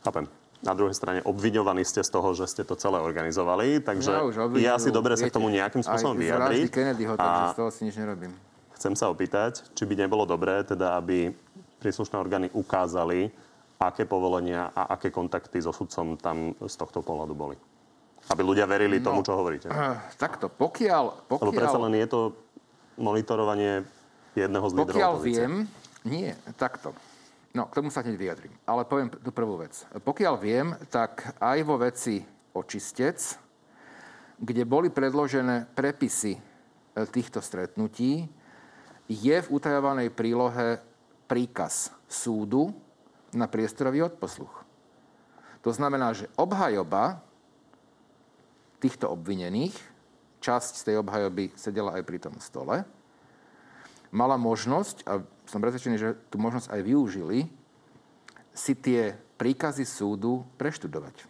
Chápem. 0.04 0.41
Na 0.62 0.78
druhej 0.78 0.94
strane 0.94 1.18
obviňovaní 1.26 1.82
ste 1.82 2.06
z 2.06 2.10
toho, 2.14 2.30
že 2.38 2.46
ste 2.46 2.62
to 2.62 2.78
celé 2.78 3.02
organizovali, 3.02 3.82
takže 3.82 4.10
Ja 4.14 4.22
už 4.22 4.34
je 4.38 4.42
obvinujú, 4.46 4.70
asi 4.70 4.88
dobre 4.94 5.18
sa 5.18 5.26
k 5.26 5.34
tomu 5.34 5.50
nejakým 5.50 5.82
spôsobom 5.82 6.14
vyjadriť. 6.14 6.70
vraždy 6.70 6.70
Kennedyho, 6.70 7.12
takže 7.18 7.42
A 7.42 7.50
z 7.50 7.58
toho 7.58 7.70
si 7.74 7.80
nič 7.82 7.96
nerobím. 7.98 8.30
chcem 8.78 8.94
sa 8.94 9.10
opýtať, 9.10 9.66
či 9.74 9.82
by 9.82 10.06
nebolo 10.06 10.22
dobré, 10.22 10.62
teda, 10.62 10.94
aby 11.02 11.34
príslušné 11.82 12.14
orgány 12.14 12.46
ukázali, 12.54 13.34
aké 13.82 14.06
povolenia 14.06 14.70
a 14.70 14.94
aké 14.94 15.10
kontakty 15.10 15.58
so 15.58 15.74
sudcom 15.74 16.14
tam 16.14 16.54
z 16.54 16.74
tohto 16.78 17.02
pohľadu 17.02 17.34
boli. 17.34 17.58
Aby 18.30 18.46
ľudia 18.46 18.70
verili 18.70 19.02
tomu, 19.02 19.26
čo 19.26 19.34
hovoríte. 19.34 19.66
Eh, 19.66 19.98
Takto, 20.14 20.46
pokiaľ... 20.46 21.26
Lebo 21.26 21.50
predsa 21.50 21.74
pokiaľ 21.74 21.90
len 21.90 21.94
je 21.98 22.06
to 22.06 22.20
monitorovanie 22.94 23.82
jedného 24.38 24.66
z 24.70 24.72
lídrov 24.78 24.94
Pokiaľ 24.94 25.12
opozície. 25.18 25.42
viem, 25.42 25.54
nie, 26.06 26.30
takto. 26.54 26.94
No, 27.52 27.68
k 27.68 27.76
tomu 27.76 27.92
sa 27.92 28.00
hneď 28.00 28.16
vyjadrím. 28.16 28.54
Ale 28.64 28.88
poviem 28.88 29.12
tú 29.12 29.28
prvú 29.28 29.60
vec. 29.60 29.84
Pokiaľ 29.92 30.34
viem, 30.40 30.72
tak 30.88 31.36
aj 31.36 31.58
vo 31.68 31.76
veci 31.76 32.24
očistec, 32.56 33.20
kde 34.40 34.64
boli 34.64 34.88
predložené 34.88 35.68
prepisy 35.76 36.32
e, 36.36 36.40
týchto 37.04 37.44
stretnutí, 37.44 38.24
je 39.06 39.36
v 39.36 39.52
utajovanej 39.52 40.08
prílohe 40.16 40.80
príkaz 41.28 41.92
súdu 42.08 42.72
na 43.36 43.44
priestorový 43.44 44.08
odposluch. 44.08 44.64
To 45.62 45.70
znamená, 45.70 46.16
že 46.16 46.32
obhajoba 46.40 47.20
týchto 48.82 49.12
obvinených, 49.12 49.76
časť 50.42 50.72
z 50.74 50.82
tej 50.88 50.96
obhajoby 51.04 51.54
sedela 51.54 51.94
aj 51.94 52.02
pri 52.02 52.18
tom 52.18 52.34
stole, 52.42 52.82
mala 54.10 54.34
možnosť, 54.34 54.96
a 55.06 55.22
som 55.46 55.58
presvedčený, 55.58 55.96
že 55.96 56.08
tú 56.28 56.36
možnosť 56.36 56.70
aj 56.70 56.80
využili, 56.80 57.38
si 58.52 58.72
tie 58.74 59.16
príkazy 59.36 59.82
súdu 59.82 60.44
preštudovať. 60.56 61.24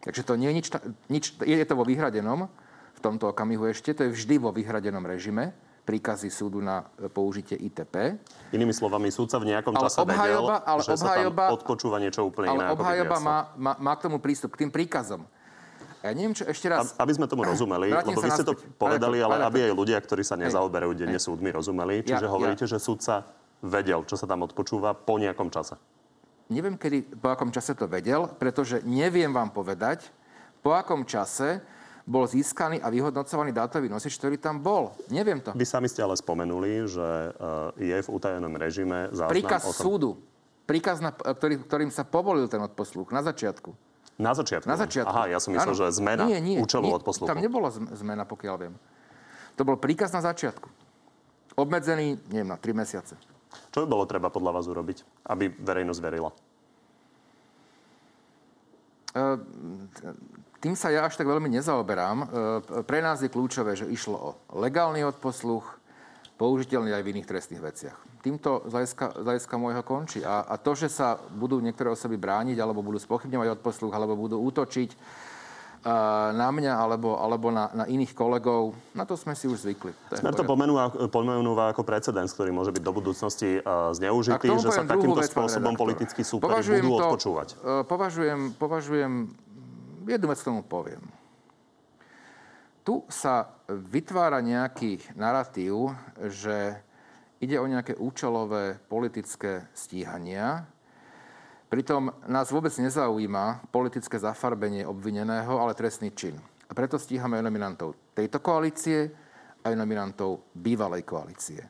Takže 0.00 0.22
to 0.24 0.32
nie 0.38 0.48
je 0.48 0.56
nič, 0.56 0.66
nič 1.12 1.24
je 1.36 1.66
to 1.66 1.74
vo 1.76 1.84
vyhradenom, 1.84 2.48
v 2.96 3.00
tomto 3.00 3.28
okamihu 3.28 3.68
ešte, 3.68 3.92
to 3.92 4.08
je 4.08 4.14
vždy 4.14 4.40
vo 4.40 4.52
vyhradenom 4.52 5.04
režime, 5.04 5.52
príkazy 5.84 6.30
súdu 6.30 6.62
na 6.62 6.86
použitie 7.10 7.56
ITP. 7.58 8.16
Inými 8.54 8.70
slovami, 8.70 9.10
súdca 9.10 9.40
v 9.40 9.50
nejakom 9.50 9.74
Ale 9.74 9.82
čase 9.88 9.98
obhajoba- 10.00 10.60
vedel, 10.62 10.70
ale 10.70 10.80
že 10.80 10.92
obhajoba- 10.94 11.44
sa 11.44 11.50
tam 11.50 11.56
odpočúva 11.58 11.96
niečo 11.98 12.20
úplne 12.22 12.46
iné. 12.54 12.64
Ale 12.64 12.72
obhajoba 12.76 13.16
má, 13.18 13.38
má, 13.58 13.72
má 13.76 13.92
k 13.96 14.00
tomu 14.06 14.22
prístup, 14.22 14.54
k 14.54 14.64
tým 14.64 14.70
príkazom. 14.70 15.26
Ja 16.00 16.16
neviem, 16.16 16.32
čo 16.32 16.48
ešte 16.48 16.64
raz... 16.64 16.96
Aby 16.96 17.12
sme 17.12 17.28
tomu 17.28 17.44
rozumeli, 17.44 17.92
Vrátim 17.92 18.16
lebo 18.16 18.24
vy 18.24 18.30
ste 18.32 18.44
to 18.46 18.56
povedali, 18.80 19.20
ale 19.20 19.44
aby 19.44 19.68
aj 19.68 19.72
ľudia, 19.76 20.00
ktorí 20.00 20.24
sa 20.24 20.32
nezaoberajú 20.32 20.96
denne 20.96 21.20
súdmi, 21.20 21.52
rozumeli. 21.52 22.00
Čiže 22.00 22.24
Ja- 22.24 22.32
hovoríte, 22.32 22.64
že 22.64 22.80
súdca 22.80 23.28
vedel, 23.60 24.04
čo 24.08 24.16
sa 24.16 24.26
tam 24.28 24.44
odpočúva 24.44 24.96
po 24.96 25.20
nejakom 25.20 25.52
čase. 25.52 25.76
Neviem, 26.50 26.74
kedy, 26.74 27.22
po 27.22 27.30
akom 27.30 27.54
čase 27.54 27.78
to 27.78 27.86
vedel, 27.86 28.26
pretože 28.26 28.82
neviem 28.82 29.30
vám 29.30 29.54
povedať, 29.54 30.10
po 30.60 30.74
akom 30.74 31.06
čase 31.06 31.62
bol 32.02 32.26
získaný 32.26 32.82
a 32.82 32.90
vyhodnocovaný 32.90 33.54
dátový 33.54 33.86
nosič, 33.86 34.18
ktorý 34.18 34.34
tam 34.34 34.58
bol. 34.58 34.90
Neviem 35.14 35.38
to. 35.38 35.54
Vy 35.54 35.62
sami 35.62 35.86
ste 35.86 36.02
ale 36.02 36.18
spomenuli, 36.18 36.90
že 36.90 37.06
eh, 37.78 37.94
je 37.94 37.96
v 38.02 38.08
utajenom 38.10 38.50
režime 38.58 39.14
záznam 39.14 39.36
Príkaz 39.36 39.62
o 39.62 39.72
tom... 39.72 39.84
súdu. 39.86 40.10
Príkaz, 40.66 41.02
na, 41.02 41.10
ktorý, 41.14 41.62
ktorým 41.66 41.90
sa 41.90 42.06
povolil 42.06 42.46
ten 42.46 42.62
odposluch 42.62 43.10
na 43.10 43.22
začiatku. 43.22 43.74
Na 44.20 44.36
začiatku. 44.36 44.68
Na 44.68 44.76
začiatku. 44.78 45.10
Aha, 45.10 45.32
ja 45.32 45.38
som 45.40 45.50
myslel, 45.56 45.74
Áno. 45.74 45.80
že 45.80 45.86
zmena 45.96 46.28
nie, 46.28 46.38
nie, 46.38 46.56
účelu 46.60 46.86
nie, 46.86 46.94
odposluchu. 46.94 47.30
Tam 47.30 47.40
nebola 47.40 47.72
zm- 47.72 47.90
zmena, 47.96 48.28
pokiaľ 48.28 48.54
viem. 48.60 48.74
To 49.56 49.62
bol 49.66 49.80
príkaz 49.80 50.12
na 50.12 50.20
začiatku. 50.22 50.68
Obmedzený, 51.58 52.20
neviem, 52.30 52.46
na 52.46 52.60
3 52.60 52.70
mesiace. 52.76 53.16
Čo 53.70 53.82
by 53.82 53.86
bolo 53.86 54.04
treba 54.06 54.30
podľa 54.30 54.60
vás 54.60 54.66
urobiť, 54.70 55.26
aby 55.30 55.50
verejnosť 55.50 56.00
verila? 56.02 56.30
Tým 60.60 60.74
sa 60.76 60.92
ja 60.92 61.08
až 61.08 61.16
tak 61.16 61.26
veľmi 61.26 61.48
nezaoberám. 61.50 62.18
E, 62.20 62.26
Pre 62.84 63.00
nás 63.00 63.24
je 63.24 63.32
kľúčové, 63.32 63.74
že 63.74 63.88
išlo 63.88 64.16
o 64.16 64.30
legálny 64.60 65.02
odposluch, 65.02 65.80
použiteľný 66.36 66.92
aj 66.96 67.04
v 67.04 67.10
iných 67.16 67.28
trestných 67.28 67.64
veciach. 67.64 67.96
Týmto 68.24 68.64
z 68.68 68.96
hľadiska, 68.96 69.60
môjho 69.60 69.84
končí. 69.84 70.20
A, 70.24 70.44
a 70.44 70.54
to, 70.56 70.76
že 70.76 70.92
sa 70.92 71.16
budú 71.16 71.60
niektoré 71.60 71.92
osoby 71.92 72.16
brániť, 72.16 72.56
alebo 72.60 72.84
budú 72.84 73.00
spochybňovať 73.00 73.60
odposluch, 73.60 73.92
alebo 73.92 74.16
budú 74.16 74.40
útočiť 74.40 74.90
e, 74.92 74.96
na 76.36 76.48
mňa, 76.52 76.76
alebo, 76.76 77.16
alebo 77.16 77.48
na, 77.48 77.72
na 77.72 77.84
iných 77.88 78.12
kolegov, 78.12 78.76
na 78.92 79.08
to 79.08 79.16
sme 79.16 79.32
si 79.32 79.48
už 79.48 79.64
zvykli. 79.64 79.96
To 80.12 80.20
Smer 80.20 80.36
to 80.36 80.44
pomenúva, 80.44 80.92
pomenúva 81.08 81.72
ako 81.72 81.88
precedens, 81.88 82.36
ktorý 82.36 82.52
môže 82.52 82.68
byť 82.68 82.82
do 82.84 82.92
budúcnosti 82.92 83.64
uh, 83.64 83.88
A 83.88 83.96
zneužitý, 83.96 84.52
že 84.60 84.68
sa 84.68 84.84
takýmto 84.84 85.24
vec, 85.24 85.32
spôsobom 85.32 85.72
politickí 85.80 86.20
súperi 86.20 86.60
budú 86.60 87.00
to- 87.00 87.08
odpočúvať. 87.08 87.48
e, 87.56 87.56
Považujem, 87.88 88.40
považujem, 88.60 89.12
jednu 90.04 90.26
vec 90.28 90.40
tomu 90.44 90.60
poviem. 90.60 91.00
Tu 92.84 93.00
sa 93.08 93.48
vytvára 93.68 94.44
nejaký 94.44 95.16
narratív, 95.16 95.96
že 96.28 96.76
ide 97.40 97.56
o 97.56 97.64
nejaké 97.64 97.96
účelové 97.96 98.76
politické 98.84 99.64
stíhania. 99.72 100.68
Pritom 101.70 102.10
nás 102.26 102.50
vôbec 102.50 102.74
nezaujíma 102.74 103.70
politické 103.70 104.18
zafarbenie 104.18 104.82
obvineného, 104.82 105.62
ale 105.62 105.78
trestný 105.78 106.10
čin. 106.10 106.34
A 106.66 106.74
preto 106.74 106.98
stíhame 106.98 107.38
aj 107.38 107.46
nominantov 107.46 107.94
tejto 108.10 108.42
koalície, 108.42 109.06
aj 109.62 109.78
nominantov 109.78 110.50
bývalej 110.50 111.06
koalície. 111.06 111.62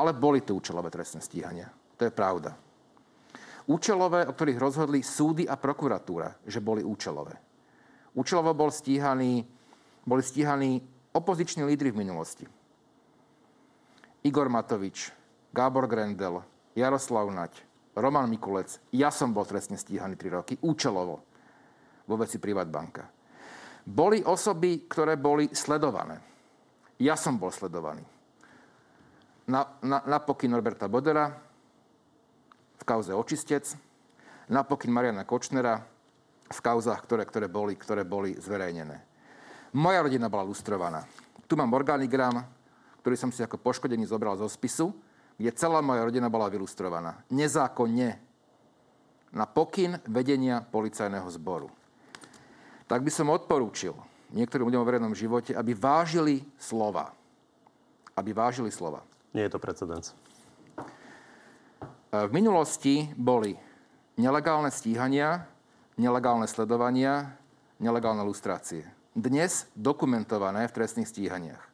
Ale 0.00 0.16
boli 0.16 0.40
tu 0.40 0.56
účelové 0.56 0.88
trestné 0.88 1.20
stíhania. 1.20 1.68
To 2.00 2.08
je 2.08 2.16
pravda. 2.16 2.56
Účelové, 3.68 4.24
o 4.24 4.32
ktorých 4.32 4.56
rozhodli 4.56 5.04
súdy 5.04 5.44
a 5.44 5.60
prokuratúra, 5.60 6.40
že 6.48 6.64
boli 6.64 6.80
účelové. 6.80 7.36
Účelovo 8.16 8.56
bol 8.56 8.72
stíhaný, 8.72 9.44
boli 10.08 10.24
stíhaní 10.24 10.80
opoziční 11.12 11.68
lídry 11.68 11.92
v 11.92 12.00
minulosti. 12.08 12.48
Igor 14.24 14.48
Matovič, 14.48 15.12
Gábor 15.52 15.84
Grendel, 15.84 16.40
Jaroslav 16.72 17.28
Nať, 17.28 17.68
Roman 17.96 18.30
Mikulec. 18.30 18.78
Ja 18.94 19.10
som 19.10 19.34
bol 19.34 19.46
trestne 19.46 19.74
stíhaný 19.74 20.14
3 20.14 20.36
roky, 20.36 20.54
účelovo, 20.62 21.16
vo 22.06 22.14
veci 22.18 22.38
Privatbanka. 22.38 23.06
Boli 23.86 24.22
osoby, 24.22 24.86
ktoré 24.86 25.18
boli 25.18 25.50
sledované. 25.50 26.18
Ja 27.00 27.16
som 27.16 27.40
bol 27.40 27.50
sledovaný. 27.50 28.04
Na, 29.50 29.66
na, 29.82 29.98
na 30.06 30.18
pokyn 30.22 30.52
Norberta 30.52 30.86
Bodera, 30.86 31.26
v 32.80 32.84
kauze 32.86 33.12
Očistec, 33.12 33.66
na 34.48 34.62
pokyn 34.62 34.90
Mariana 34.90 35.26
Kočnera 35.26 35.78
v 36.50 36.58
kauzách, 36.58 37.06
ktoré, 37.06 37.22
ktoré, 37.22 37.46
boli, 37.46 37.78
ktoré 37.78 38.02
boli 38.02 38.34
zverejnené. 38.34 38.98
Moja 39.78 40.02
rodina 40.02 40.26
bola 40.26 40.42
lustrovaná. 40.42 41.06
Tu 41.46 41.54
mám 41.54 41.70
organigram, 41.70 42.42
ktorý 43.02 43.14
som 43.14 43.30
si 43.30 43.42
ako 43.46 43.62
poškodený 43.62 44.10
zobral 44.10 44.34
zo 44.34 44.50
spisu. 44.50 44.90
Kde 45.40 45.56
celá 45.56 45.80
moja 45.80 46.04
rodina 46.04 46.28
bola 46.28 46.52
vylustrovaná. 46.52 47.24
Nezákonne. 47.32 48.20
Na 49.32 49.48
pokyn 49.48 49.96
vedenia 50.04 50.60
policajného 50.60 51.24
zboru. 51.32 51.72
Tak 52.84 53.00
by 53.00 53.08
som 53.08 53.32
odporúčil 53.32 53.96
niektorým 54.36 54.68
ľuďom 54.68 54.82
vo 54.84 54.88
verejnom 54.92 55.14
živote, 55.16 55.56
aby 55.56 55.72
vážili 55.72 56.44
slova. 56.60 57.16
Aby 58.12 58.36
vážili 58.36 58.68
slova. 58.68 59.00
Nie 59.32 59.48
je 59.48 59.56
to 59.56 59.62
precedens. 59.62 60.12
V 62.12 62.30
minulosti 62.34 63.08
boli 63.16 63.56
nelegálne 64.20 64.68
stíhania, 64.68 65.48
nelegálne 65.96 66.50
sledovania, 66.50 67.32
nelegálne 67.80 68.20
lustrácie. 68.28 68.84
Dnes 69.16 69.70
dokumentované 69.72 70.68
v 70.68 70.74
trestných 70.76 71.08
stíhaniach. 71.08 71.64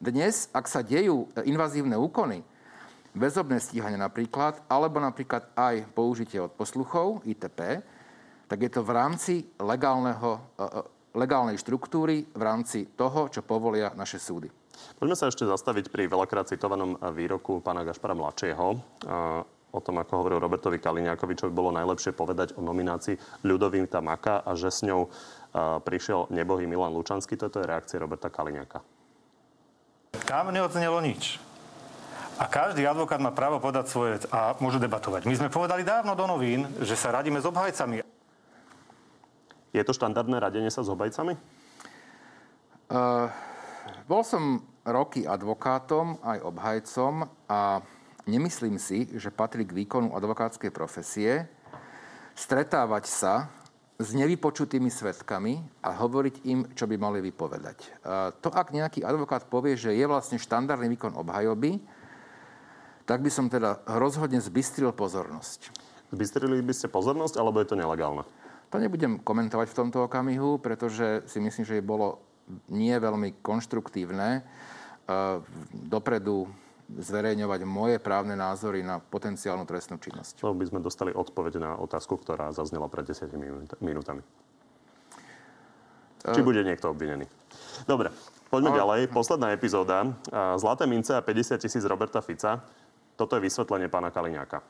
Dnes, 0.00 0.50
ak 0.50 0.66
sa 0.66 0.82
dejú 0.82 1.28
invazívne 1.44 1.94
úkony, 1.94 2.40
väzobné 3.14 3.58
stíhanie 3.58 3.98
napríklad, 3.98 4.62
alebo 4.70 5.02
napríklad 5.02 5.50
aj 5.58 5.90
použitie 5.94 6.38
od 6.38 6.54
posluchov, 6.54 7.26
ITP, 7.26 7.82
tak 8.46 8.58
je 8.58 8.70
to 8.70 8.82
v 8.82 8.92
rámci 8.94 9.34
legálneho, 9.58 10.30
e, 10.58 10.62
e, 10.62 10.68
legálnej 11.18 11.58
štruktúry, 11.58 12.26
v 12.30 12.42
rámci 12.42 12.94
toho, 12.94 13.26
čo 13.30 13.42
povolia 13.42 13.94
naše 13.98 14.18
súdy. 14.22 14.46
Poďme 14.96 15.18
sa 15.18 15.28
ešte 15.28 15.44
zastaviť 15.44 15.90
pri 15.90 16.06
veľakrát 16.06 16.48
citovanom 16.48 16.96
výroku 17.12 17.60
pána 17.60 17.84
Gašpara 17.84 18.16
Mladšieho 18.16 18.66
o 19.70 19.80
tom, 19.80 20.02
ako 20.02 20.12
hovoril 20.22 20.42
Robertovi 20.42 20.82
Kaliňákovi, 20.82 21.34
čo 21.38 21.46
by 21.50 21.52
bolo 21.54 21.70
najlepšie 21.74 22.12
povedať 22.14 22.58
o 22.58 22.60
nominácii 22.62 23.44
Ľudovým 23.46 23.86
Maka 24.02 24.42
a 24.42 24.54
že 24.58 24.70
s 24.70 24.82
ňou 24.82 25.06
prišiel 25.82 26.30
nebohý 26.34 26.66
Milan 26.66 26.94
Lučanský. 26.94 27.38
Toto 27.38 27.62
je 27.62 27.70
reakcia 27.70 28.02
Roberta 28.02 28.30
Kaliňáka. 28.30 28.82
Tam 30.26 30.50
neodznelo 30.50 30.98
nič. 31.02 31.49
A 32.40 32.48
každý 32.48 32.88
advokát 32.88 33.20
má 33.20 33.36
právo 33.36 33.60
podať 33.60 33.92
svoje 33.92 34.16
vec 34.16 34.24
a 34.32 34.56
môžu 34.64 34.80
debatovať. 34.80 35.28
My 35.28 35.36
sme 35.36 35.52
povedali 35.52 35.84
dávno 35.84 36.16
do 36.16 36.24
novín, 36.24 36.64
že 36.80 36.96
sa 36.96 37.12
radíme 37.12 37.36
s 37.36 37.44
obhajcami. 37.44 38.00
Je 39.76 39.82
to 39.84 39.92
štandardné 39.92 40.40
radenie 40.40 40.72
sa 40.72 40.80
s 40.80 40.88
obhajcami? 40.88 41.36
Uh, 42.88 43.28
bol 44.08 44.24
som 44.24 44.64
roky 44.88 45.28
advokátom, 45.28 46.16
aj 46.24 46.40
obhajcom 46.40 47.28
a 47.44 47.84
nemyslím 48.24 48.80
si, 48.80 49.04
že 49.20 49.28
patrí 49.28 49.68
k 49.68 49.76
výkonu 49.76 50.16
advokátskej 50.16 50.72
profesie 50.72 51.44
stretávať 52.32 53.04
sa 53.04 53.52
s 54.00 54.16
nevypočutými 54.16 54.88
svetkami 54.88 55.60
a 55.84 55.92
hovoriť 55.92 56.34
im, 56.48 56.64
čo 56.72 56.88
by 56.88 56.96
mali 56.96 57.20
vypovedať. 57.20 58.00
To, 58.40 58.48
ak 58.48 58.72
nejaký 58.72 59.04
advokát 59.04 59.44
povie, 59.44 59.76
že 59.76 59.92
je 59.92 60.08
vlastne 60.08 60.40
štandardný 60.40 60.96
výkon 60.96 61.20
obhajoby, 61.20 61.99
tak 63.10 63.26
by 63.26 63.30
som 63.34 63.50
teda 63.50 63.82
rozhodne 63.90 64.38
zbystril 64.38 64.94
pozornosť. 64.94 65.74
Zbystrili 66.14 66.62
by 66.62 66.70
ste 66.70 66.86
pozornosť, 66.86 67.42
alebo 67.42 67.58
je 67.58 67.66
to 67.66 67.74
nelegálne? 67.74 68.22
To 68.70 68.78
nebudem 68.78 69.18
komentovať 69.18 69.66
v 69.66 69.78
tomto 69.82 70.06
okamihu, 70.06 70.62
pretože 70.62 71.26
si 71.26 71.42
myslím, 71.42 71.66
že 71.66 71.82
je 71.82 71.82
bolo 71.82 72.22
nie 72.70 72.94
veľmi 72.94 73.42
konštruktívne 73.42 74.46
dopredu 75.90 76.46
zverejňovať 76.90 77.60
moje 77.66 77.98
právne 77.98 78.38
názory 78.38 78.86
na 78.86 79.02
potenciálnu 79.02 79.66
trestnú 79.66 79.98
činnosť. 79.98 80.42
To 80.42 80.54
by 80.54 80.70
sme 80.70 80.78
dostali 80.78 81.10
odpoveď 81.10 81.58
na 81.58 81.70
otázku, 81.82 82.14
ktorá 82.14 82.54
zaznela 82.54 82.86
pred 82.86 83.10
10 83.10 83.26
minútami. 83.82 84.22
Či 86.30 86.46
bude 86.46 86.62
niekto 86.62 86.94
obvinený. 86.94 87.26
Dobre, 87.90 88.14
poďme 88.54 88.70
Ale... 88.70 88.78
ďalej. 88.78 89.00
Posledná 89.10 89.50
epizóda. 89.50 90.14
Zlaté 90.58 90.86
mince 90.86 91.14
a 91.14 91.22
50 91.22 91.58
tisíc 91.58 91.82
Roberta 91.82 92.22
Fica. 92.22 92.62
Toto 93.20 93.36
je 93.36 93.44
vysvetlenie 93.44 93.92
pána 93.92 94.08
Kaliňáka. 94.08 94.64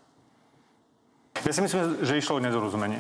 Ja 1.47 1.55
si 1.55 1.63
myslím, 1.63 2.03
že 2.03 2.19
išlo 2.19 2.43
o 2.43 2.43
nedorozumenie. 2.43 2.99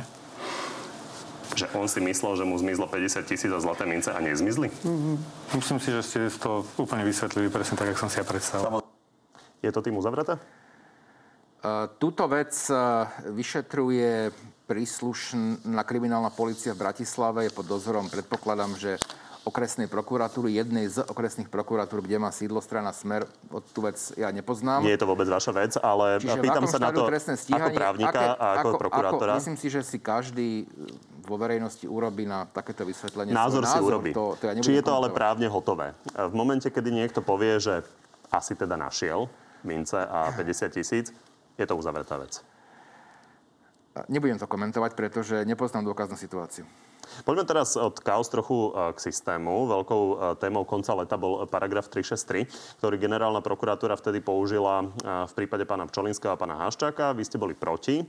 Že 1.58 1.66
on 1.74 1.90
si 1.90 1.98
myslel, 1.98 2.38
že 2.38 2.46
mu 2.46 2.54
zmizlo 2.54 2.86
50 2.86 3.26
tisíc 3.26 3.50
a 3.50 3.58
zlaté 3.58 3.82
mince 3.82 4.14
a 4.14 4.22
nezmizli? 4.22 4.70
Mm-hmm. 4.70 5.16
Myslím 5.58 5.82
si, 5.82 5.90
že 5.90 6.06
ste 6.06 6.18
to 6.38 6.62
úplne 6.78 7.02
vysvetlili 7.02 7.50
presne 7.50 7.74
tak, 7.74 7.90
ako 7.90 8.06
som 8.06 8.10
si 8.14 8.22
ja 8.22 8.24
predstavil. 8.24 8.78
Je 9.58 9.74
to 9.74 9.82
tým 9.82 9.98
uzavreté? 9.98 10.38
Túto 11.98 12.30
vec 12.30 12.54
vyšetruje 13.26 14.30
príslušná 14.70 15.82
kriminálna 15.82 16.30
policia 16.30 16.78
v 16.78 16.86
Bratislave. 16.86 17.50
Je 17.50 17.52
pod 17.52 17.66
dozorom, 17.66 18.06
predpokladám, 18.06 18.78
že 18.78 19.02
okresnej 19.50 19.90
prokuratúry, 19.90 20.54
jednej 20.54 20.86
z 20.86 21.02
okresných 21.02 21.50
prokuratúr, 21.50 22.00
kde 22.06 22.16
má 22.22 22.30
sídlo 22.30 22.62
strana 22.62 22.94
Smer. 22.94 23.26
Od 23.50 23.66
tú 23.74 23.82
vec 23.82 23.98
ja 24.14 24.30
nepoznám. 24.30 24.86
Nie 24.86 24.94
je 24.94 25.02
to 25.02 25.10
vôbec 25.10 25.26
vaša 25.26 25.50
vec, 25.50 25.74
ale 25.82 26.22
Čiže 26.22 26.38
pýtam 26.38 26.64
sa 26.70 26.78
na 26.78 26.94
to 26.94 27.02
ako 27.04 27.68
právnika 27.74 28.08
aké, 28.08 28.26
a 28.38 28.46
ako, 28.62 28.68
ako 28.70 28.78
prokurátora. 28.78 29.32
Ako, 29.34 29.40
myslím 29.42 29.58
si, 29.58 29.66
že 29.66 29.82
si 29.82 29.98
každý 29.98 30.70
vo 31.26 31.36
verejnosti 31.36 31.84
urobí 31.84 32.24
na 32.24 32.46
takéto 32.46 32.86
vysvetlenie 32.86 33.34
názor 33.34 33.66
si 33.66 33.76
názor. 33.76 33.90
urobí. 33.98 34.10
To, 34.14 34.38
to 34.38 34.42
ja 34.46 34.52
Či 34.56 34.78
je 34.78 34.84
to 34.86 34.94
ale 34.94 35.10
právne 35.10 35.50
hotové? 35.50 35.92
V 36.14 36.34
momente, 36.34 36.70
kedy 36.70 36.90
niekto 36.94 37.20
povie, 37.20 37.58
že 37.58 37.82
asi 38.30 38.54
teda 38.54 38.78
našiel, 38.78 39.26
mince 39.66 39.98
a 39.98 40.30
50 40.38 40.70
tisíc, 40.70 41.10
je 41.58 41.66
to 41.66 41.74
uzavretá 41.74 42.16
vec. 42.16 42.40
Nebudem 44.06 44.38
to 44.38 44.46
komentovať, 44.46 44.94
pretože 44.94 45.42
nepoznám 45.42 45.82
dôkaznú 45.82 46.14
situáciu. 46.14 46.62
Poďme 47.26 47.44
teraz 47.44 47.74
od 47.74 47.98
chaos 48.00 48.28
trochu 48.28 48.70
e, 48.74 48.94
k 48.94 48.98
systému. 48.98 49.66
Veľkou 49.68 50.02
e, 50.02 50.14
témou 50.38 50.62
konca 50.64 50.94
leta 50.96 51.16
bol 51.20 51.46
paragraf 51.50 51.90
363, 51.90 52.46
ktorý 52.78 52.96
generálna 52.98 53.42
prokuratúra 53.42 53.98
vtedy 53.98 54.22
použila 54.22 54.86
v 55.02 55.32
prípade 55.34 55.64
pána 55.66 55.86
Pčolinského 55.88 56.32
a 56.34 56.40
pána 56.40 56.58
Haščáka. 56.66 57.16
Vy 57.16 57.26
ste 57.26 57.36
boli 57.40 57.52
proti. 57.56 58.06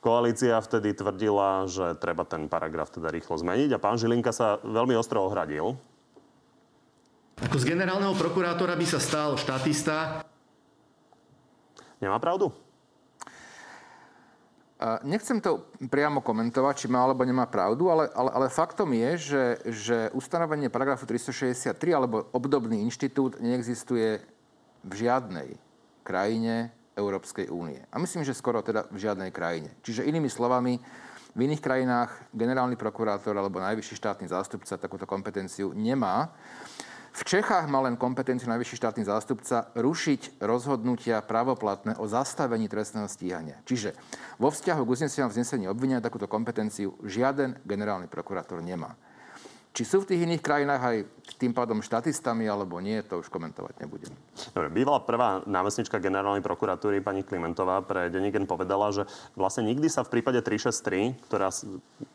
Koalícia 0.00 0.56
vtedy 0.56 0.96
tvrdila, 0.96 1.68
že 1.68 1.92
treba 2.00 2.24
ten 2.24 2.48
paragraf 2.48 2.88
teda 2.88 3.12
rýchlo 3.12 3.36
zmeniť 3.36 3.76
a 3.76 3.82
pán 3.82 4.00
Žilinka 4.00 4.32
sa 4.32 4.56
veľmi 4.64 4.96
ostro 4.96 5.20
ohradil. 5.28 5.76
Ako 7.40 7.56
z 7.60 7.68
generálneho 7.68 8.16
prokurátora 8.16 8.76
by 8.76 8.86
sa 8.88 9.00
stal 9.00 9.36
štatista, 9.36 10.24
Nemá 12.00 12.16
pravdu? 12.16 12.48
Nechcem 15.04 15.44
to 15.44 15.68
priamo 15.92 16.24
komentovať, 16.24 16.74
či 16.84 16.86
má 16.88 17.04
alebo 17.04 17.20
nemá 17.20 17.44
pravdu, 17.44 17.92
ale, 17.92 18.08
ale, 18.16 18.30
ale 18.32 18.46
faktom 18.48 18.88
je, 18.96 19.10
že, 19.20 19.44
že 19.68 19.98
ustanovenie 20.16 20.72
paragrafu 20.72 21.04
363 21.04 21.76
alebo 21.92 22.32
obdobný 22.32 22.80
inštitút 22.88 23.44
neexistuje 23.44 24.24
v 24.80 24.92
žiadnej 24.96 25.60
krajine 26.00 26.72
Európskej 26.96 27.52
únie. 27.52 27.84
A 27.92 28.00
myslím, 28.00 28.24
že 28.24 28.32
skoro 28.32 28.64
teda 28.64 28.88
v 28.88 28.96
žiadnej 29.04 29.28
krajine. 29.28 29.68
Čiže 29.84 30.08
inými 30.08 30.32
slovami, 30.32 30.80
v 31.36 31.40
iných 31.46 31.62
krajinách 31.62 32.10
generálny 32.34 32.74
prokurátor 32.74 33.36
alebo 33.36 33.62
najvyšší 33.62 33.94
štátny 34.00 34.26
zástupca 34.32 34.80
takúto 34.80 35.06
kompetenciu 35.06 35.76
nemá. 35.76 36.32
V 37.10 37.22
Čechách 37.26 37.66
má 37.66 37.82
len 37.82 37.98
kompetenciu 37.98 38.46
najvyšší 38.46 38.76
štátny 38.78 39.02
zástupca 39.02 39.74
rušiť 39.74 40.38
rozhodnutia 40.38 41.18
pravoplatné 41.26 41.98
o 41.98 42.06
zastavení 42.06 42.70
trestného 42.70 43.10
stíhania. 43.10 43.58
Čiže 43.66 43.98
vo 44.38 44.54
vzťahu 44.54 44.82
k 44.86 44.92
uzneseniu 44.94 45.26
a 45.26 45.32
vznesení 45.32 45.66
obvinenia 45.66 45.98
takúto 45.98 46.30
kompetenciu 46.30 46.94
žiaden 47.02 47.58
generálny 47.66 48.06
prokurátor 48.06 48.62
nemá. 48.62 48.94
Či 49.70 49.86
sú 49.86 50.02
v 50.02 50.08
tých 50.10 50.26
iných 50.26 50.42
krajinách 50.42 50.82
aj 50.82 50.96
tým 51.38 51.54
pádom 51.54 51.78
štatistami 51.78 52.42
alebo 52.50 52.82
nie, 52.82 52.98
to 53.06 53.22
už 53.22 53.30
komentovať 53.30 53.86
nebudem. 53.86 54.10
Dobre, 54.50 54.66
bývala 54.66 54.98
prvá 55.06 55.46
námestnička 55.46 56.02
generálnej 56.02 56.42
prokuratúry 56.42 56.98
pani 56.98 57.22
Klimentová 57.22 57.78
pre 57.86 58.10
Denigen 58.10 58.50
povedala, 58.50 58.90
že 58.90 59.06
vlastne 59.38 59.62
nikdy 59.70 59.86
sa 59.86 60.02
v 60.02 60.18
prípade 60.18 60.42
363, 60.42 61.22
ktorá 61.30 61.54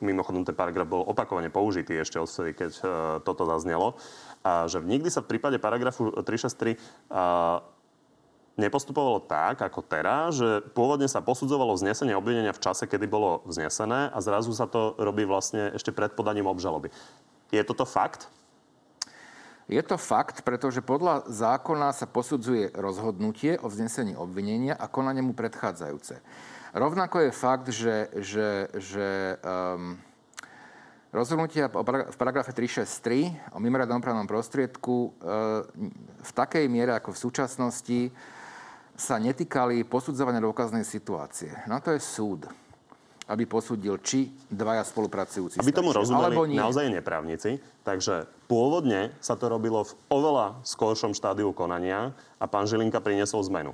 mimochodom 0.03 0.43
ten 0.43 0.51
paragraf 0.51 0.83
bol 0.83 1.07
opakovane 1.07 1.47
použitý 1.47 1.95
ešte 1.95 2.19
odvtedy, 2.19 2.51
keď 2.51 2.71
uh, 2.83 2.87
toto 3.23 3.47
zaznelo, 3.47 3.95
a 4.45 4.67
že 4.67 4.83
nikdy 4.83 5.07
sa 5.07 5.23
v 5.23 5.31
prípade 5.33 5.57
paragrafu 5.57 6.11
363 6.11 6.77
a, 7.09 7.65
nepostupovalo 8.55 9.19
tak, 9.27 9.59
ako 9.59 9.83
teraz, 9.83 10.39
že 10.39 10.63
pôvodne 10.71 11.11
sa 11.11 11.19
posudzovalo 11.19 11.75
vznesenie 11.75 12.15
obvinenia 12.15 12.55
v 12.55 12.63
čase, 12.63 12.87
kedy 12.87 13.09
bolo 13.09 13.43
vznesené 13.43 14.11
a 14.11 14.17
zrazu 14.23 14.55
sa 14.55 14.69
to 14.69 14.95
robí 14.95 15.27
vlastne 15.27 15.75
ešte 15.75 15.91
pred 15.91 16.15
podaním 16.15 16.47
obžaloby. 16.47 16.93
Je 17.49 17.61
toto 17.63 17.85
fakt? 17.85 18.29
Je 19.65 19.81
to 19.81 19.97
fakt, 19.97 20.45
pretože 20.45 20.85
podľa 20.85 21.25
zákona 21.25 21.89
sa 21.89 22.05
posudzuje 22.05 22.69
rozhodnutie 22.77 23.57
o 23.57 23.67
vznesení 23.69 24.13
obvinenia 24.13 24.77
a 24.77 24.85
konanie 24.85 25.25
mu 25.25 25.33
predchádzajúce. 25.33 26.21
Rovnako 26.77 27.25
je 27.25 27.31
fakt, 27.31 27.67
že, 27.73 28.13
že, 28.21 28.69
že 28.77 29.07
um, 29.41 29.97
Rozhodnutia 31.15 31.71
v 31.71 32.17
paragrafe 32.19 32.51
363 32.51 33.55
o 33.55 33.63
mimoriadnom 33.63 34.03
opravnom 34.03 34.27
prostriedku 34.27 35.07
e, 35.07 35.09
v 36.19 36.31
takej 36.35 36.67
miere 36.67 36.91
ako 36.91 37.15
v 37.15 37.21
súčasnosti 37.23 37.99
sa 38.99 39.15
netýkali 39.15 39.87
posudzovania 39.87 40.43
dôkaznej 40.43 40.83
situácie. 40.83 41.55
Na 41.71 41.79
to 41.79 41.95
je 41.95 42.03
súd, 42.03 42.51
aby 43.25 43.49
posúdil, 43.49 43.97
či 44.05 44.29
dvaja 44.53 44.85
spolupracujúci 44.85 45.57
Aby 45.57 45.73
tomu 45.73 45.89
rozumeli 45.89 46.53
naozaj 46.53 46.93
neprávnici. 46.93 47.57
Takže 47.81 48.29
pôvodne 48.45 49.13
sa 49.17 49.33
to 49.33 49.49
robilo 49.49 49.81
v 49.81 49.93
oveľa 50.13 50.61
skoršom 50.61 51.17
štádiu 51.17 51.49
konania 51.53 52.13
a 52.37 52.45
pán 52.45 52.69
Žilinka 52.69 53.01
priniesol 53.01 53.41
zmenu. 53.49 53.73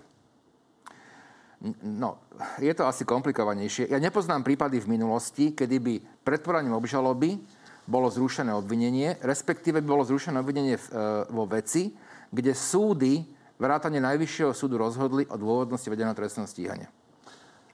No, 1.83 2.17
je 2.57 2.73
to 2.73 2.89
asi 2.89 3.05
komplikovanejšie. 3.05 3.91
Ja 3.91 4.01
nepoznám 4.01 4.41
prípady 4.41 4.81
v 4.81 4.97
minulosti, 4.97 5.53
kedy 5.53 5.77
by 5.77 5.93
pred 6.25 6.41
podaním 6.41 6.73
obžaloby 6.73 7.37
bolo 7.85 8.09
zrušené 8.09 8.49
obvinenie, 8.55 9.21
respektíve 9.21 9.77
by 9.83 9.87
bolo 9.87 10.03
zrušené 10.07 10.41
obvinenie 10.41 10.81
v, 10.81 10.87
e, 10.89 11.05
vo 11.29 11.45
veci, 11.45 11.93
kde 12.33 12.57
súdy, 12.57 13.21
vrátane 13.61 14.01
Najvyššieho 14.01 14.57
súdu 14.57 14.81
rozhodli 14.81 15.29
o 15.29 15.37
dôvodnosti 15.37 15.85
vedeného 15.85 16.17
trestného 16.17 16.49
stíhania. 16.49 16.89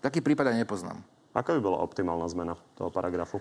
Taký 0.04 0.20
prípad 0.20 0.52
ja 0.52 0.60
nepoznám. 0.60 1.00
Aká 1.38 1.54
by 1.54 1.62
bola 1.62 1.86
optimálna 1.86 2.26
zmena 2.26 2.58
toho 2.74 2.90
paragrafu? 2.90 3.38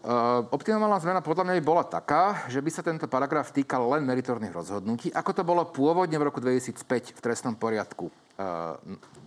Uh, 0.00 0.48
optimálna 0.48 0.96
zmena 1.04 1.20
podľa 1.20 1.44
mňa 1.44 1.54
by 1.60 1.64
bola 1.68 1.84
taká, 1.84 2.48
že 2.48 2.64
by 2.64 2.70
sa 2.72 2.80
tento 2.80 3.04
paragraf 3.04 3.52
týkal 3.52 3.84
len 3.92 4.08
meritorných 4.08 4.56
rozhodnutí, 4.56 5.12
ako 5.12 5.30
to 5.36 5.42
bolo 5.44 5.68
pôvodne 5.68 6.16
v 6.16 6.32
roku 6.32 6.40
2005 6.40 7.12
v 7.12 7.20
trestnom 7.20 7.52
poriadku 7.52 8.08
uh, 8.08 8.80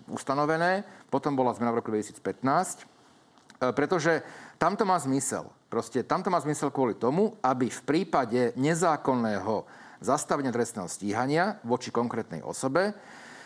ustanovené. 0.09 0.81
Potom 1.13 1.37
bola 1.37 1.53
zmena 1.53 1.69
v 1.69 1.85
roku 1.85 1.93
2015, 1.93 2.17
uh, 2.17 3.69
pretože 3.77 4.25
tamto 4.57 4.89
má 4.89 4.97
zmysel. 4.97 5.45
Proste 5.69 6.01
tamto 6.01 6.33
má 6.33 6.41
zmysel 6.41 6.73
kvôli 6.73 6.97
tomu, 6.97 7.37
aby 7.45 7.69
v 7.69 7.81
prípade 7.85 8.57
nezákonného 8.57 9.69
zastavenia 10.01 10.49
trestného 10.49 10.89
stíhania 10.89 11.61
voči 11.61 11.93
konkrétnej 11.93 12.41
osobe 12.41 12.97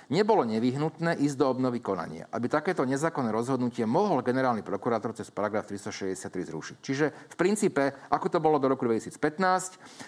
nebolo 0.09 0.41
nevyhnutné 0.41 1.21
ísť 1.21 1.37
do 1.37 1.45
obnovy 1.47 1.79
konania. 1.79 2.25
Aby 2.33 2.49
takéto 2.49 2.81
nezákonné 2.83 3.29
rozhodnutie 3.29 3.85
mohol 3.85 4.25
generálny 4.25 4.65
prokurátor 4.65 5.13
cez 5.13 5.29
paragraf 5.29 5.69
363 5.69 6.49
zrušiť. 6.49 6.77
Čiže 6.81 7.05
v 7.13 7.35
princípe, 7.37 7.93
ako 8.09 8.27
to 8.27 8.41
bolo 8.41 8.57
do 8.57 8.67
roku 8.67 8.89
2015, 8.89 9.21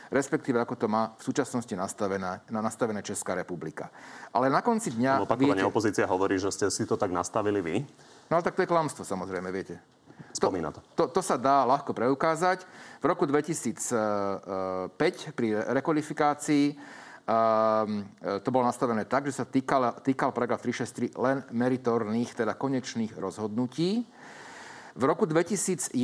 respektíve 0.09 0.57
ako 0.57 0.75
to 0.75 0.87
má 0.89 1.13
v 1.15 1.21
súčasnosti 1.21 1.73
nastavené, 1.77 2.41
nastavené 2.49 3.05
Česká 3.05 3.37
republika. 3.37 3.93
Ale 4.33 4.49
na 4.49 4.65
konci 4.65 4.91
dňa... 4.97 5.21
Opakovane 5.23 5.61
viete, 5.61 5.69
opozícia 5.69 6.09
hovorí, 6.09 6.41
že 6.41 6.49
ste 6.49 6.67
si 6.73 6.83
to 6.89 6.97
tak 6.97 7.13
nastavili 7.13 7.61
vy. 7.61 7.75
No 8.27 8.41
ale 8.41 8.43
tak 8.43 8.57
to 8.57 8.65
je 8.65 8.69
klamstvo, 8.69 9.05
samozrejme, 9.05 9.53
viete. 9.53 9.77
Spomína 10.31 10.73
to. 10.73 10.81
To, 10.95 11.05
to, 11.05 11.19
to 11.19 11.21
sa 11.21 11.37
dá 11.37 11.67
ľahko 11.67 11.93
preukázať. 11.93 12.63
V 13.03 13.05
roku 13.05 13.27
2005 13.27 14.95
pri 15.37 15.47
rekodifikácii 15.75 16.65
Um, 16.73 17.00
to 18.41 18.49
bolo 18.51 18.65
nastavené 18.67 19.05
tak, 19.05 19.29
že 19.29 19.39
sa 19.39 19.45
týkal, 19.47 20.03
týkal 20.03 20.35
paragraf 20.35 20.61
363 20.63 21.15
len 21.21 21.37
meritorných, 21.53 22.33
teda 22.33 22.57
konečných 22.57 23.15
rozhodnutí. 23.15 24.03
V 24.91 25.03
roku 25.07 25.23
2011 25.23 25.95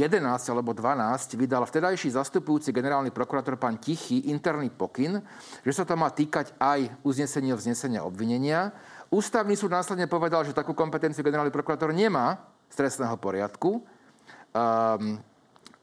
alebo 0.48 0.72
2012 0.72 1.36
vydal 1.36 1.68
vtedajší 1.68 2.16
zastupujúci 2.16 2.72
generálny 2.72 3.12
prokurátor 3.12 3.60
pán 3.60 3.76
Tichý 3.84 4.32
interný 4.32 4.72
pokyn, 4.72 5.20
že 5.68 5.74
sa 5.76 5.84
to 5.84 6.00
má 6.00 6.08
týkať 6.08 6.56
aj 6.56 7.04
uznesenia 7.04 7.60
vznesenia 7.60 8.08
obvinenia. 8.08 8.72
Ústavný 9.12 9.60
súd 9.60 9.76
následne 9.76 10.08
povedal, 10.08 10.48
že 10.48 10.56
takú 10.56 10.72
kompetenciu 10.72 11.20
generálny 11.20 11.52
prokurátor 11.52 11.92
nemá 11.92 12.40
z 12.72 12.76
trestného 12.80 13.20
poriadku 13.20 13.84
um, 13.84 15.20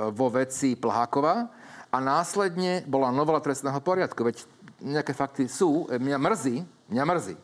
vo 0.01 0.27
veci 0.33 0.73
Plhákova 0.73 1.53
a 1.93 1.97
následne 2.01 2.89
bola 2.89 3.13
novela 3.13 3.45
trestného 3.45 3.85
poriadku. 3.85 4.25
Veď 4.25 4.49
nejaké 4.85 5.17
fakty 5.17 5.49
sú. 5.49 5.89
E, 5.89 5.97
mňa 5.97 6.19
mrzí, 6.21 6.57
mňa 6.93 7.05
mrzí, 7.09 7.37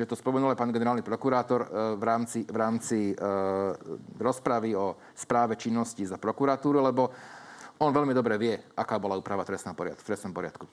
že 0.00 0.08
to 0.08 0.16
spomenul 0.16 0.48
aj 0.48 0.58
pán 0.58 0.72
generálny 0.72 1.04
prokurátor 1.04 1.60
e, 1.60 1.68
v 2.00 2.02
rámci, 2.02 2.40
v 2.48 2.56
rámci 2.56 2.98
e, 3.12 3.14
rozpravy 4.16 4.72
o 4.72 4.96
správe 5.12 5.60
činnosti 5.60 6.08
za 6.08 6.16
prokuratúru, 6.16 6.80
lebo 6.80 7.12
on 7.80 7.92
veľmi 7.92 8.16
dobre 8.16 8.40
vie, 8.40 8.56
aká 8.76 8.96
bola 8.96 9.16
úprava 9.16 9.44
trestného 9.44 9.76
poriadku, 9.76 10.00
v 10.00 10.08
trestnom 10.08 10.32
poriadku. 10.32 10.64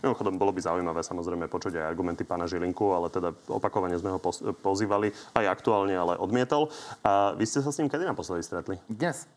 Mimochodom, 0.00 0.40
bolo 0.40 0.52
by 0.52 0.60
zaujímavé 0.64 1.00
samozrejme 1.04 1.46
počuť 1.46 1.76
aj 1.76 1.84
argumenty 1.86 2.24
pána 2.24 2.48
Žilinku, 2.48 2.92
ale 2.96 3.12
teda 3.12 3.30
opakovane 3.46 3.94
sme 4.00 4.16
ho 4.16 4.20
pozývali 4.58 5.12
aj 5.36 5.44
aktuálne, 5.44 5.92
ale 5.94 6.18
odmietol. 6.18 6.72
A 7.04 7.36
vy 7.36 7.44
ste 7.44 7.60
sa 7.60 7.70
s 7.70 7.78
ním 7.78 7.92
kedy 7.92 8.08
naposledy 8.08 8.42
stretli? 8.42 8.80
Dnes. 8.88 9.28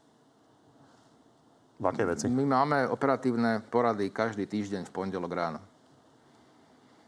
V 1.78 1.86
akej 1.86 2.06
veci? 2.10 2.26
My 2.32 2.48
máme 2.48 2.90
operatívne 2.90 3.62
porady 3.70 4.10
každý 4.10 4.50
týždeň 4.50 4.90
v 4.90 4.92
pondelok 4.96 5.32
ráno. 5.36 5.60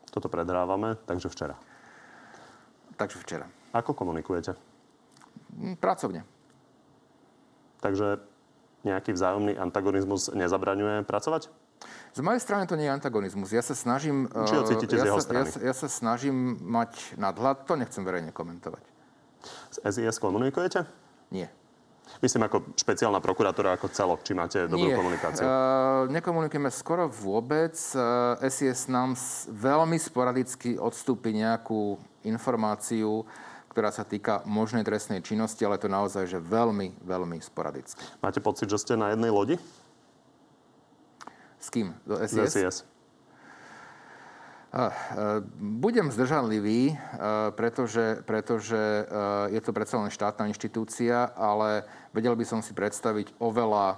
Toto 0.09 0.27
predrávame, 0.27 0.97
takže 1.05 1.29
včera. 1.29 1.55
Takže 2.97 3.17
včera. 3.21 3.45
Ako 3.71 3.93
komunikujete? 3.93 4.57
Mm, 5.55 5.77
pracovne. 5.77 6.25
Takže 7.79 8.19
nejaký 8.83 9.15
vzájomný 9.15 9.55
antagonizmus 9.55 10.33
nezabraňuje 10.35 11.07
pracovať? 11.07 11.47
Z 12.11 12.19
mojej 12.19 12.41
strany 12.43 12.67
to 12.67 12.75
nie 12.75 12.89
je 12.89 12.93
antagonizmus. 12.95 13.55
Ja 13.55 13.63
sa 13.63 13.77
snažím... 13.77 14.27
Či 14.27 14.55
ho 14.57 14.63
cítite 14.67 14.99
ja 14.99 15.03
z 15.03 15.07
jeho 15.13 15.19
sa, 15.21 15.25
strany? 15.25 15.47
Ja 15.47 15.51
sa, 15.53 15.59
ja 15.63 15.73
sa 15.77 15.87
snažím 15.87 16.59
mať 16.59 17.15
nadhľad, 17.15 17.63
to 17.69 17.79
nechcem 17.79 18.03
verejne 18.03 18.35
komentovať. 18.35 18.83
Z 19.71 19.77
SIS 19.87 20.19
komunikujete? 20.19 20.83
Nie. 21.31 21.47
Myslím 22.19 22.49
ako 22.49 22.75
špeciálna 22.75 23.23
prokurátora 23.23 23.79
ako 23.79 23.87
celok, 23.93 24.19
či 24.25 24.35
máte 24.35 24.67
dobrú 24.67 24.91
Nie. 24.91 24.97
komunikáciu? 24.97 25.45
Uh, 25.45 26.09
nekomunikujeme 26.11 26.67
skoro 26.73 27.07
vôbec. 27.07 27.77
Uh, 27.95 28.35
SIS 28.43 28.91
nám 28.91 29.15
veľmi 29.47 29.95
sporadicky 29.95 30.75
odstúpi 30.75 31.31
nejakú 31.31 31.95
informáciu, 32.27 33.23
ktorá 33.71 33.93
sa 33.93 34.03
týka 34.03 34.43
možnej 34.43 34.83
trestnej 34.83 35.23
činnosti, 35.23 35.63
ale 35.63 35.79
to 35.79 35.87
naozaj, 35.87 36.27
že 36.27 36.43
veľmi, 36.43 36.99
veľmi 37.05 37.37
sporadicky. 37.39 38.01
Máte 38.19 38.43
pocit, 38.43 38.67
že 38.67 38.81
ste 38.81 38.99
na 38.99 39.15
jednej 39.15 39.31
lodi? 39.31 39.55
S 41.59 41.67
kým? 41.71 41.95
Do 42.03 42.19
SIS? 42.19 42.51
Z 42.51 42.55
SIS. 42.55 42.77
Budem 45.57 46.13
zdržanlivý, 46.13 46.93
pretože, 47.57 48.21
pretože 48.21 48.77
je 49.49 49.61
to 49.65 49.73
predsa 49.73 49.97
len 49.97 50.13
štátna 50.13 50.45
inštitúcia, 50.45 51.33
ale 51.33 51.89
vedel 52.13 52.37
by 52.37 52.45
som 52.45 52.61
si 52.61 52.77
predstaviť 52.77 53.33
oveľa 53.41 53.97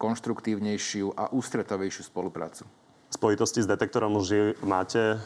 konštruktívnejšiu 0.00 1.12
a 1.12 1.28
ústretovejšiu 1.28 2.08
spoluprácu. 2.08 2.64
V 3.08 3.14
spojitosti 3.16 3.64
s 3.64 3.68
detektorom 3.68 4.16
lži 4.20 4.56
máte 4.64 5.20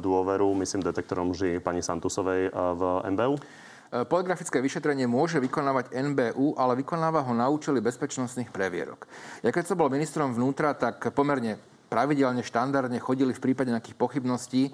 dôveru, 0.00 0.52
myslím, 0.60 0.84
detektorom 0.84 1.32
lži 1.32 1.60
pani 1.60 1.80
Santusovej 1.80 2.52
v 2.52 2.82
MBU? 3.16 3.40
Poligrafické 3.86 4.58
vyšetrenie 4.58 5.06
môže 5.06 5.38
vykonávať 5.38 5.94
NBU, 5.94 6.58
ale 6.58 6.76
vykonáva 6.76 7.22
ho 7.22 7.32
na 7.32 7.46
účely 7.46 7.78
bezpečnostných 7.80 8.50
previerok. 8.50 9.06
Ja 9.46 9.54
keď 9.54 9.72
som 9.72 9.78
bol 9.78 9.88
ministrom 9.88 10.34
vnútra, 10.34 10.74
tak 10.74 11.14
pomerne 11.14 11.56
pravidelne, 11.96 12.44
štandardne 12.44 13.00
chodili 13.00 13.32
v 13.32 13.40
prípade 13.40 13.72
nejakých 13.72 13.96
pochybností 13.96 14.68
e, 14.68 14.72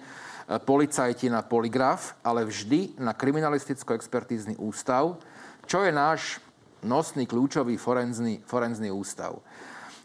policajti 0.59 1.31
na 1.31 1.47
poligraf, 1.47 2.19
ale 2.27 2.43
vždy 2.43 2.99
na 2.99 3.15
kriminalisticko-expertízny 3.15 4.59
ústav, 4.59 5.23
čo 5.71 5.87
je 5.87 5.95
náš 5.95 6.43
nosný, 6.83 7.31
kľúčový 7.31 7.79
forenzný, 7.79 8.43
forenzný 8.43 8.91
ústav. 8.91 9.39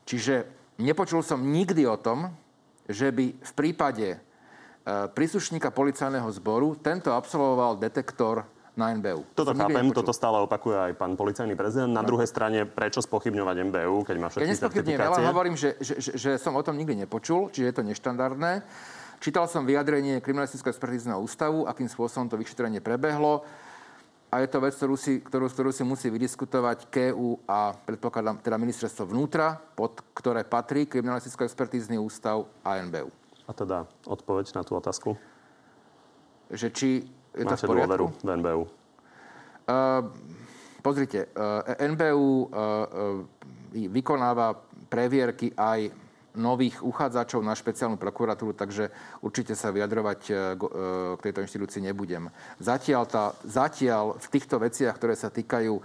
Čiže 0.05 0.45
nepočul 0.77 1.25
som 1.25 1.41
nikdy 1.41 1.89
o 1.89 1.97
tom, 1.97 2.29
že 2.85 3.09
by 3.09 3.33
v 3.33 3.51
prípade 3.57 4.07
e, 4.13 4.17
príslušníka 4.85 5.73
policajného 5.73 6.29
zboru 6.37 6.77
tento 6.77 7.09
absolvoval 7.17 7.81
detektor 7.81 8.45
na 8.77 8.93
NBU. 8.93 9.25
Toto 9.33 9.57
chápem, 9.57 9.89
toto 9.89 10.13
stále 10.13 10.37
opakuje 10.37 10.77
aj 10.77 10.91
pán 10.93 11.17
policajný 11.17 11.57
prezident. 11.57 11.89
Na 11.89 12.05
no. 12.05 12.09
druhej 12.13 12.29
strane, 12.29 12.69
prečo 12.69 13.01
spochybňovať 13.01 13.55
MBU, 13.73 13.95
keď 14.05 14.15
má 14.21 14.29
všetky 14.29 14.53
ja 14.53 14.61
certifikácie? 14.69 15.25
Ja 15.25 15.33
hovorím, 15.33 15.57
že, 15.57 15.75
že, 15.81 15.97
že, 15.97 16.11
že 16.13 16.31
som 16.37 16.53
o 16.53 16.61
tom 16.61 16.77
nikdy 16.77 17.03
nepočul, 17.03 17.49
čiže 17.49 17.65
je 17.65 17.75
to 17.75 17.83
neštandardné. 17.83 18.61
Čítal 19.17 19.49
som 19.49 19.65
vyjadrenie 19.65 20.21
kriminalistického 20.21 20.69
expertízneho 20.69 21.17
ústavu, 21.17 21.65
akým 21.65 21.89
spôsobom 21.89 22.29
to 22.29 22.37
vyšetrenie 22.37 22.85
prebehlo. 22.85 23.41
A 24.29 24.43
je 24.43 24.47
to 24.51 24.61
vec, 24.61 24.75
ktorú 24.75 24.95
si, 24.99 25.23
ktorú, 25.23 25.47
ktorú 25.49 25.71
si 25.73 25.81
musí 25.87 26.11
vydiskutovať 26.11 26.91
KU 26.91 27.41
a 27.49 27.73
predpokladám 27.73 28.43
teda 28.43 28.59
ministerstvo 28.59 29.09
vnútra, 29.09 29.57
pod 29.73 30.03
ktoré 30.13 30.43
patrí 30.45 30.85
kriminalistický 30.85 31.47
expertízny 31.47 31.97
ústav 31.97 32.45
a 32.61 32.77
NBU. 32.83 33.09
A 33.47 33.51
teda 33.55 33.87
odpoveď 34.03 34.51
na 34.53 34.67
tú 34.67 34.75
otázku? 34.75 35.15
Že 36.51 36.67
či 36.75 36.89
je 37.37 37.45
Máte 37.45 37.61
to 37.61 37.73
v 37.73 37.77
dôveru 37.85 38.05
v 38.09 38.29
NBU? 38.41 38.63
Uh, 39.67 40.09
pozrite, 40.81 41.29
uh, 41.37 41.61
NBU 41.77 42.25
uh, 42.25 42.47
uh, 42.49 43.87
vykonáva 43.93 44.57
previerky 44.87 45.53
aj 45.53 45.91
nových 46.37 46.85
uchádzačov 46.85 47.41
na 47.41 47.57
špeciálnu 47.57 47.97
prokuratúru, 47.97 48.53
takže 48.53 48.93
určite 49.25 49.57
sa 49.57 49.73
vyjadrovať 49.73 50.21
uh, 50.29 50.37
k 51.17 51.21
tejto 51.29 51.43
inštitúcii 51.45 51.81
nebudem. 51.85 52.29
Zatiaľ, 52.61 53.03
tá, 53.09 53.33
zatiaľ 53.45 54.17
v 54.21 54.27
týchto 54.31 54.61
veciach, 54.61 54.95
ktoré 54.95 55.17
sa 55.17 55.33
týkajú 55.33 55.81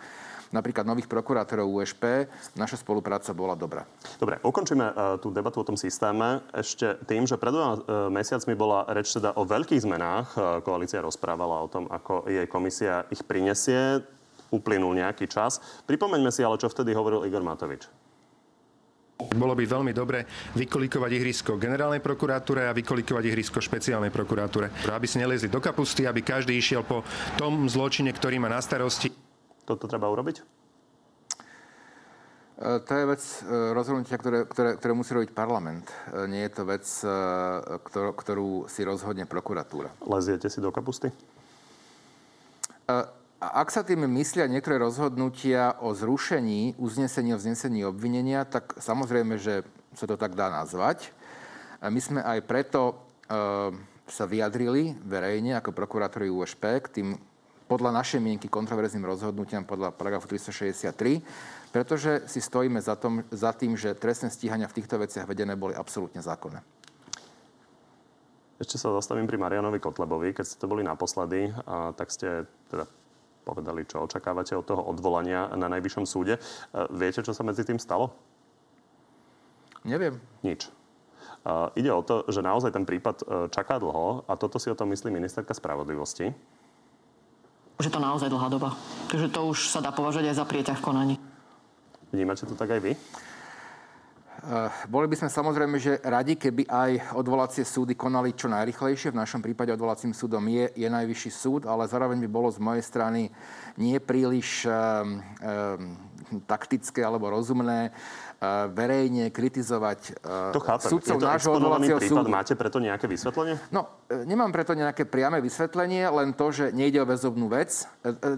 napríklad 0.53 0.85
nových 0.85 1.09
prokurátorov 1.09 1.67
USP, 1.67 2.29
naša 2.55 2.79
spolupráca 2.79 3.33
bola 3.33 3.57
dobrá. 3.57 3.89
Dobre, 4.21 4.39
ukončíme 4.45 4.87
uh, 4.87 4.95
tú 5.19 5.33
debatu 5.33 5.65
o 5.65 5.67
tom 5.67 5.81
systéme 5.81 6.45
ešte 6.53 7.01
tým, 7.09 7.25
že 7.25 7.41
pred 7.41 7.51
dvoma 7.51 7.73
uh, 7.75 8.13
mesiacmi 8.13 8.55
bola 8.55 8.85
reč 8.93 9.17
teda 9.17 9.35
o 9.35 9.43
veľkých 9.49 9.83
zmenách. 9.83 10.27
Uh, 10.37 10.61
koalícia 10.61 11.01
rozprávala 11.01 11.65
o 11.65 11.69
tom, 11.73 11.89
ako 11.89 12.29
jej 12.29 12.45
komisia 12.47 13.09
ich 13.09 13.25
prinesie. 13.25 14.05
Uplynul 14.53 15.01
nejaký 15.01 15.33
čas. 15.33 15.65
Pripomeňme 15.89 16.29
si 16.29 16.45
ale, 16.45 16.61
čo 16.61 16.69
vtedy 16.69 16.93
hovoril 16.93 17.25
Igor 17.25 17.41
Matovič. 17.41 17.89
Bolo 19.33 19.55
by 19.55 19.65
veľmi 19.65 19.93
dobre 19.95 20.27
vykolikovať 20.59 21.11
ihrisko 21.15 21.53
generálnej 21.57 22.03
prokuratúre 22.03 22.67
a 22.67 22.75
vykolikovať 22.75 23.25
ihrisko 23.31 23.63
špeciálnej 23.63 24.11
prokuratúre. 24.11 24.91
Aby 24.91 25.07
si 25.07 25.23
neliezli 25.23 25.47
do 25.47 25.63
kapusty, 25.63 26.05
aby 26.11 26.27
každý 26.27 26.59
išiel 26.59 26.83
po 26.83 27.07
tom 27.39 27.71
zločine, 27.71 28.11
ktorý 28.11 28.43
má 28.43 28.51
na 28.51 28.59
starosti. 28.59 29.15
Toto 29.73 29.89
treba 29.89 30.13
urobiť? 30.13 30.37
E, 32.61 32.79
to 32.85 32.93
je 32.93 33.05
vec 33.09 33.23
e, 33.25 33.41
rozhodnutia, 33.73 34.21
ktoré, 34.21 34.45
ktoré, 34.45 34.71
ktoré 34.77 34.93
musí 34.93 35.17
robiť 35.17 35.33
parlament. 35.33 35.89
E, 36.13 36.29
nie 36.29 36.45
je 36.45 36.53
to 36.53 36.63
vec, 36.69 36.85
ktorú, 37.89 38.11
ktorú 38.13 38.51
si 38.69 38.85
rozhodne 38.85 39.25
prokuratúra. 39.25 39.89
Leziete 40.05 40.53
si 40.53 40.61
do 40.61 40.69
kapusty? 40.69 41.09
Ak 43.43 43.73
sa 43.73 43.81
tým 43.81 44.05
myslia 44.05 44.45
niektoré 44.45 44.77
rozhodnutia 44.77 45.81
o 45.81 45.97
zrušení 45.97 46.77
uznesenia 46.77 47.35
o 47.35 47.41
vznesení 47.41 47.81
obvinenia, 47.89 48.45
tak 48.45 48.77
samozrejme, 48.77 49.41
že 49.41 49.65
sa 49.97 50.05
to 50.05 50.21
tak 50.21 50.37
dá 50.37 50.53
nazvať. 50.53 51.09
My 51.81 51.99
sme 51.99 52.21
aj 52.21 52.39
preto 52.45 53.01
sa 54.07 54.25
vyjadrili 54.29 54.95
verejne 55.03 55.59
ako 55.59 55.75
prokurátori 55.75 56.29
USP 56.29 56.85
k 56.85 56.87
tým 57.01 57.09
podľa 57.73 58.05
našej 58.05 58.21
mienky 58.21 58.53
kontroverzným 58.53 59.09
rozhodnutiam 59.09 59.65
podľa 59.65 59.97
paragrafu 59.97 60.29
363, 60.29 61.73
pretože 61.73 62.29
si 62.29 62.45
stojíme 62.45 62.77
za, 62.85 63.01
tom, 63.01 63.25
za 63.33 63.57
tým, 63.57 63.81
že 63.81 63.97
trestné 63.97 64.29
stíhania 64.29 64.69
v 64.69 64.77
týchto 64.77 65.01
veciach 65.01 65.25
vedené 65.25 65.57
boli 65.57 65.73
absolútne 65.73 66.21
zákonné. 66.21 66.61
Ešte 68.61 68.77
sa 68.77 68.93
zastavím 68.93 69.25
pri 69.25 69.41
Marianovi 69.41 69.81
Kotlebovi. 69.81 70.37
Keď 70.37 70.45
ste 70.45 70.61
to 70.61 70.69
boli 70.69 70.85
naposledy, 70.85 71.49
a, 71.49 71.97
tak 71.97 72.13
ste 72.13 72.45
teda 72.69 72.85
povedali, 73.49 73.89
čo 73.89 74.05
očakávate 74.05 74.53
od 74.53 74.69
toho 74.69 74.85
odvolania 74.93 75.49
na 75.57 75.73
Najvyššom 75.73 76.05
súde. 76.05 76.37
E, 76.37 76.41
viete, 76.93 77.25
čo 77.25 77.33
sa 77.33 77.41
medzi 77.41 77.65
tým 77.65 77.81
stalo? 77.81 78.13
Neviem. 79.89 80.21
Nič. 80.45 80.69
Uh, 81.43 81.75
ide 81.75 81.91
o 81.91 82.07
to, 82.07 82.23
že 82.31 82.39
naozaj 82.39 82.71
ten 82.71 82.87
prípad 82.87 83.17
uh, 83.27 83.51
čaká 83.51 83.75
dlho 83.83 84.23
a 84.31 84.39
toto 84.39 84.63
si 84.63 84.71
o 84.71 84.79
tom 84.79 84.95
myslí 84.95 85.11
ministerka 85.11 85.51
spravodlivosti. 85.51 86.31
Že 87.81 87.93
to 87.93 88.01
naozaj 88.01 88.29
dlhá 88.29 88.49
doba. 88.53 88.77
Takže 89.09 89.29
to 89.33 89.49
už 89.49 89.73
sa 89.73 89.81
dá 89.81 89.95
považovať 89.95 90.33
aj 90.33 90.37
za 90.37 90.45
prieťah 90.45 90.79
v 90.79 90.85
konaní. 90.85 91.15
Vnímate 92.13 92.45
to 92.45 92.53
tak 92.53 92.75
aj 92.77 92.81
vy? 92.81 92.93
Eh, 94.43 94.71
boli 94.91 95.07
by 95.07 95.15
sme 95.15 95.31
samozrejme, 95.31 95.79
že 95.79 96.03
radi, 96.03 96.35
keby 96.35 96.67
aj 96.67 97.15
odvolacie 97.15 97.63
súdy 97.63 97.95
konali 97.95 98.35
čo 98.35 98.51
najrychlejšie. 98.51 99.15
V 99.15 99.21
našom 99.23 99.39
prípade 99.39 99.71
odvolacím 99.71 100.11
súdom 100.11 100.43
je, 100.51 100.67
je 100.75 100.89
najvyšší 100.91 101.31
súd, 101.31 101.63
ale 101.63 101.87
zároveň 101.87 102.19
by 102.27 102.29
bolo 102.29 102.51
z 102.51 102.59
mojej 102.59 102.83
strany 102.83 103.31
nie 103.79 104.03
príliš 104.03 104.67
um, 104.67 104.75
um, 104.75 105.95
taktické 106.41 107.05
alebo 107.05 107.29
rozumné 107.29 107.93
uh, 107.93 108.73
verejne 108.73 109.29
kritizovať 109.29 110.23
uh, 110.25 110.57
to 110.57 110.63
chápem. 110.65 110.89
sudcov 110.89 111.19
je 111.19 111.21
to 111.21 111.29
nášho 111.29 111.53
odvolacieho 111.53 112.01
súdu. 112.01 112.33
Máte 112.33 112.57
preto 112.57 112.81
nejaké 112.81 113.05
vysvetlenie? 113.05 113.61
No, 113.69 113.91
nemám 114.09 114.49
preto 114.49 114.73
nejaké 114.73 115.05
priame 115.05 115.45
vysvetlenie, 115.45 116.09
len 116.09 116.33
to, 116.33 116.49
že 116.49 116.73
nejde 116.73 117.03
o 117.03 117.07
väzobnú 117.09 117.53
vec. 117.53 117.85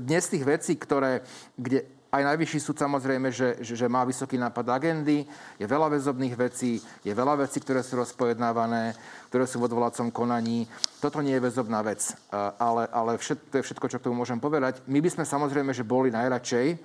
Dnes 0.03 0.27
tých 0.27 0.43
vecí, 0.43 0.75
ktoré, 0.75 1.23
kde 1.55 1.87
aj 2.15 2.23
najvyšší 2.31 2.59
súd 2.63 2.79
samozrejme, 2.79 3.35
že, 3.35 3.59
že, 3.59 3.75
že 3.75 3.91
má 3.91 4.07
vysoký 4.07 4.39
nápad 4.39 4.71
agendy, 4.71 5.27
je 5.59 5.67
veľa 5.67 5.91
väzobných 5.99 6.39
vecí, 6.39 6.79
je 7.03 7.11
veľa 7.11 7.43
vecí, 7.43 7.59
ktoré 7.59 7.83
sú 7.83 7.99
rozpojednávané, 7.99 8.95
ktoré 9.35 9.51
sú 9.51 9.59
v 9.59 9.67
odvolacom 9.67 10.15
konaní. 10.15 10.71
Toto 11.03 11.19
nie 11.19 11.35
je 11.35 11.43
väzobná 11.43 11.83
vec, 11.83 12.15
ale, 12.31 12.87
ale 12.95 13.19
všet, 13.19 13.51
to 13.51 13.55
je 13.59 13.67
všetko, 13.67 13.87
čo 13.91 13.99
k 13.99 14.07
tomu 14.07 14.23
môžem 14.23 14.39
povedať. 14.39 14.79
My 14.87 15.03
by 15.03 15.11
sme 15.11 15.25
samozrejme, 15.27 15.75
že 15.75 15.83
boli 15.83 16.15
najradšej, 16.15 16.79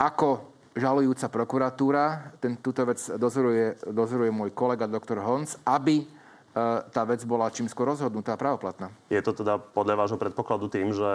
ako 0.00 0.48
žalujúca 0.72 1.28
prokuratúra, 1.28 2.32
ten, 2.40 2.56
túto 2.56 2.80
vec 2.88 2.96
dozoruje, 3.20 3.76
dozoruje 3.84 4.32
môj 4.32 4.50
kolega 4.56 4.88
doktor 4.88 5.20
Honc, 5.20 5.60
aby 5.68 6.08
E, 6.50 6.62
tá 6.90 7.06
vec 7.06 7.22
bola 7.22 7.46
čím 7.54 7.70
skôr 7.70 7.86
rozhodnutá 7.86 8.34
a 8.34 8.40
pravoplatná. 8.40 8.90
Je 9.06 9.22
to 9.22 9.30
teda 9.30 9.62
podľa 9.62 9.94
vášho 10.02 10.18
predpokladu 10.18 10.66
tým, 10.66 10.90
že 10.90 11.10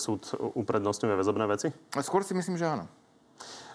súd 0.00 0.32
uprednostňuje 0.56 1.12
väzobné 1.12 1.44
veci? 1.44 1.68
Skôr 2.00 2.24
si 2.24 2.32
myslím, 2.32 2.56
že 2.56 2.64
áno. 2.64 2.88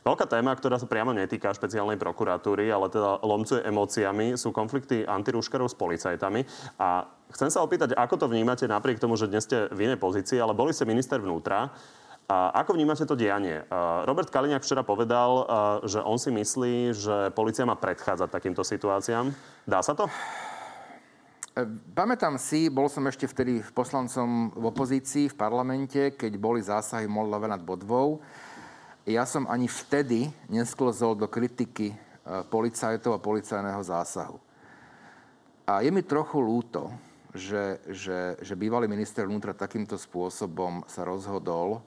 Veľká 0.04 0.28
téma, 0.28 0.52
ktorá 0.52 0.76
sa 0.76 0.90
priamo 0.90 1.16
netýka 1.16 1.54
špeciálnej 1.56 1.96
prokuratúry, 1.96 2.68
ale 2.68 2.92
teda 2.92 3.24
lomcuje 3.24 3.64
emóciami, 3.64 4.36
sú 4.36 4.52
konflikty 4.52 5.08
antirúškarov 5.08 5.72
s 5.72 5.80
policajtami. 5.80 6.44
A 6.76 7.08
chcem 7.32 7.48
sa 7.48 7.64
opýtať, 7.64 7.96
ako 7.96 8.20
to 8.20 8.28
vnímate 8.28 8.68
napriek 8.68 9.00
tomu, 9.00 9.16
že 9.16 9.32
dnes 9.32 9.48
ste 9.48 9.72
v 9.72 9.88
inej 9.88 10.02
pozícii, 10.04 10.44
ale 10.44 10.52
boli 10.52 10.76
ste 10.76 10.84
minister 10.84 11.24
vnútra. 11.24 11.72
A 12.24 12.56
ako 12.64 12.80
vnímate 12.80 13.04
to 13.04 13.20
dianie? 13.20 13.68
Robert 14.08 14.32
Kaliňák 14.32 14.64
včera 14.64 14.82
povedal, 14.82 15.44
že 15.84 16.00
on 16.00 16.16
si 16.16 16.32
myslí, 16.32 16.96
že 16.96 17.16
policia 17.36 17.68
má 17.68 17.76
predchádzať 17.76 18.30
takýmto 18.32 18.64
situáciám. 18.64 19.28
Dá 19.68 19.84
sa 19.84 19.92
to? 19.92 20.08
Pamätám 21.94 22.42
si, 22.42 22.66
bol 22.66 22.90
som 22.90 23.06
ešte 23.06 23.30
vtedy 23.30 23.62
poslancom 23.78 24.50
v 24.58 24.64
opozícii 24.74 25.30
v 25.30 25.38
parlamente, 25.38 26.18
keď 26.18 26.34
boli 26.42 26.66
zásahy 26.66 27.06
Moldave 27.06 27.46
nad 27.46 27.62
Bodvou. 27.62 28.26
Ja 29.06 29.28
som 29.30 29.46
ani 29.46 29.70
vtedy 29.70 30.34
nesklzol 30.50 31.14
do 31.14 31.30
kritiky 31.30 31.94
e, 31.94 31.96
policajtov 32.50 33.14
a 33.14 33.22
policajného 33.22 33.84
zásahu. 33.86 34.42
A 35.70 35.86
je 35.86 35.94
mi 35.94 36.02
trochu 36.02 36.42
lúto, 36.42 36.90
že, 37.38 37.78
že, 37.86 38.34
že 38.42 38.58
bývalý 38.58 38.90
minister 38.90 39.30
vnútra 39.30 39.54
takýmto 39.54 39.94
spôsobom 39.94 40.82
sa 40.90 41.06
rozhodol 41.06 41.86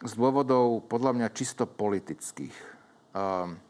z 0.00 0.12
dôvodov 0.16 0.88
podľa 0.88 1.12
mňa 1.16 1.36
čisto 1.36 1.68
politických. 1.68 2.56
Um, 3.12 3.60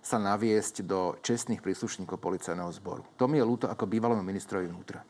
sa 0.00 0.16
naviesť 0.16 0.82
do 0.88 1.14
čestných 1.20 1.60
príslušníkov 1.60 2.16
policajného 2.16 2.72
zboru. 2.72 3.04
To 3.20 3.28
mi 3.28 3.36
je 3.36 3.44
ľúto 3.44 3.66
ako 3.68 3.84
bývalému 3.84 4.24
ministrovi 4.24 4.66
vnútra. 4.66 5.04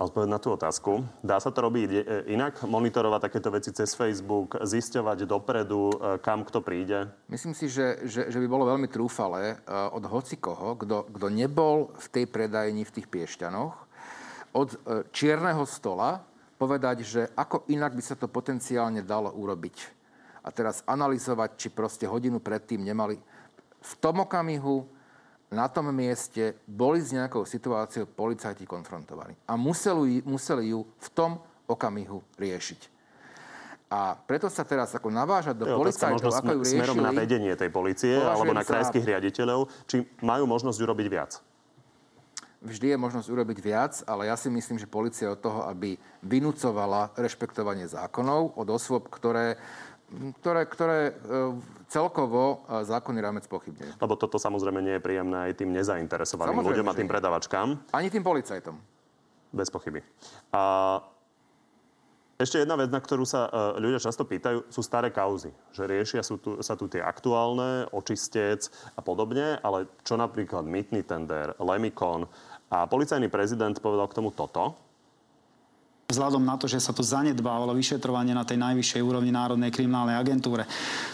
A 0.00 0.08
odpovedť 0.08 0.32
na 0.32 0.40
tú 0.40 0.48
otázku. 0.56 1.04
Dá 1.20 1.36
sa 1.44 1.52
to 1.52 1.60
robiť 1.68 1.90
e, 1.92 2.00
inak? 2.32 2.64
Monitorovať 2.64 3.20
takéto 3.20 3.52
veci 3.52 3.68
cez 3.68 3.92
Facebook, 3.92 4.56
zisťovať 4.56 5.28
dopredu, 5.28 5.92
e, 5.92 5.94
kam 6.24 6.40
kto 6.40 6.64
príde? 6.64 7.12
Myslím 7.28 7.52
si, 7.52 7.68
že, 7.68 8.00
že, 8.08 8.32
že 8.32 8.38
by 8.40 8.48
bolo 8.48 8.64
veľmi 8.64 8.88
trúfale 8.88 9.60
e, 9.60 9.68
od 9.68 10.00
hocikoho, 10.08 10.80
kto, 10.80 11.04
kto 11.04 11.26
nebol 11.28 11.92
v 12.00 12.06
tej 12.16 12.24
predajni 12.32 12.88
v 12.88 12.94
tých 12.96 13.12
Piešťanoch, 13.12 13.76
od 14.50 14.82
čierneho 15.14 15.62
stola 15.62 16.26
povedať, 16.60 17.00
že 17.00 17.32
ako 17.32 17.64
inak 17.72 17.96
by 17.96 18.02
sa 18.04 18.20
to 18.20 18.28
potenciálne 18.28 19.00
dalo 19.00 19.32
urobiť. 19.32 19.96
A 20.44 20.52
teraz 20.52 20.84
analyzovať, 20.84 21.56
či 21.56 21.68
proste 21.72 22.04
hodinu 22.04 22.36
predtým 22.36 22.84
nemali 22.84 23.16
v 23.80 23.92
tom 23.96 24.20
okamihu 24.28 24.84
na 25.50 25.66
tom 25.66 25.90
mieste 25.90 26.54
boli 26.62 27.02
s 27.02 27.10
nejakou 27.10 27.42
situáciou 27.42 28.06
policajti 28.06 28.62
konfrontovaní. 28.68 29.34
A 29.50 29.58
museli, 29.58 30.22
museli 30.22 30.70
ju 30.70 30.86
v 30.86 31.08
tom 31.10 31.42
okamihu 31.66 32.22
riešiť. 32.38 32.80
A 33.90 34.14
preto 34.14 34.46
sa 34.46 34.62
teraz 34.62 34.94
ako 34.94 35.10
navážať 35.10 35.58
do 35.58 35.66
policajtov, 35.66 36.30
ako 36.30 36.52
ju 36.54 36.62
riešili... 36.62 36.86
Smerom 36.86 37.02
na 37.02 37.10
vedenie 37.10 37.50
tej 37.58 37.74
policie 37.74 38.14
alebo 38.14 38.54
na 38.54 38.62
krajských 38.62 39.02
za... 39.02 39.10
riaditeľov, 39.10 39.66
či 39.90 40.06
majú 40.22 40.46
možnosť 40.46 40.78
urobiť 40.78 41.06
viac? 41.10 41.42
Vždy 42.60 42.92
je 42.92 42.98
možnosť 43.00 43.32
urobiť 43.32 43.58
viac, 43.64 44.04
ale 44.04 44.28
ja 44.28 44.36
si 44.36 44.52
myslím, 44.52 44.76
že 44.76 44.84
policia 44.84 45.32
od 45.32 45.40
toho, 45.40 45.64
aby 45.64 45.96
vynúcovala 46.20 47.16
rešpektovanie 47.16 47.88
zákonov 47.88 48.52
od 48.52 48.68
osôb, 48.68 49.08
ktoré 49.08 49.56
ktoré, 50.10 50.66
ktoré 50.66 50.98
e, 51.06 51.12
celkovo 51.86 52.66
e, 52.66 52.82
zákonný 52.82 53.22
rámec 53.22 53.46
pochybne. 53.46 53.94
Lebo 53.94 54.18
toto 54.18 54.42
samozrejme 54.42 54.82
nie 54.82 54.98
je 54.98 55.02
príjemné 55.06 55.38
aj 55.50 55.62
tým 55.62 55.70
nezainteresovaným 55.70 56.50
samozrejme, 56.50 56.82
ľuďom 56.82 56.88
a 56.90 56.98
tým 56.98 57.08
predavačkám. 57.08 57.68
Ani 57.94 58.10
tým 58.10 58.26
policajtom. 58.26 58.74
Bez 59.54 59.70
pochyby. 59.70 60.02
A 60.50 60.62
ešte 62.40 62.56
jedna 62.56 62.72
vec, 62.72 62.88
na 62.88 63.04
ktorú 63.04 63.28
sa 63.28 63.52
e, 63.52 63.84
ľudia 63.84 64.00
často 64.00 64.24
pýtajú, 64.24 64.72
sú 64.72 64.80
staré 64.80 65.12
kauzy. 65.12 65.52
Že 65.76 65.82
riešia 65.84 66.22
sú 66.24 66.40
tu, 66.40 66.56
sa 66.64 66.72
tu 66.72 66.88
tie 66.88 67.04
aktuálne, 67.04 67.84
očistec 67.92 68.66
a 68.96 69.04
podobne, 69.04 69.60
ale 69.60 69.84
čo 70.02 70.16
napríklad 70.16 70.64
mýtny 70.64 71.04
tender, 71.04 71.52
Lemikon. 71.60 72.24
A 72.70 72.86
policajný 72.86 73.26
prezident 73.26 73.74
povedal 73.82 74.06
k 74.06 74.16
tomu 74.16 74.30
toto, 74.30 74.78
Vzhľadom 76.10 76.42
na 76.42 76.58
to, 76.58 76.66
že 76.66 76.82
sa 76.82 76.90
tu 76.90 77.06
zanedbávalo 77.06 77.70
vyšetrovanie 77.70 78.34
na 78.34 78.42
tej 78.42 78.58
najvyššej 78.58 78.98
úrovni 78.98 79.30
Národnej 79.30 79.70
kriminálnej 79.70 80.18
agentúre, 80.18 80.66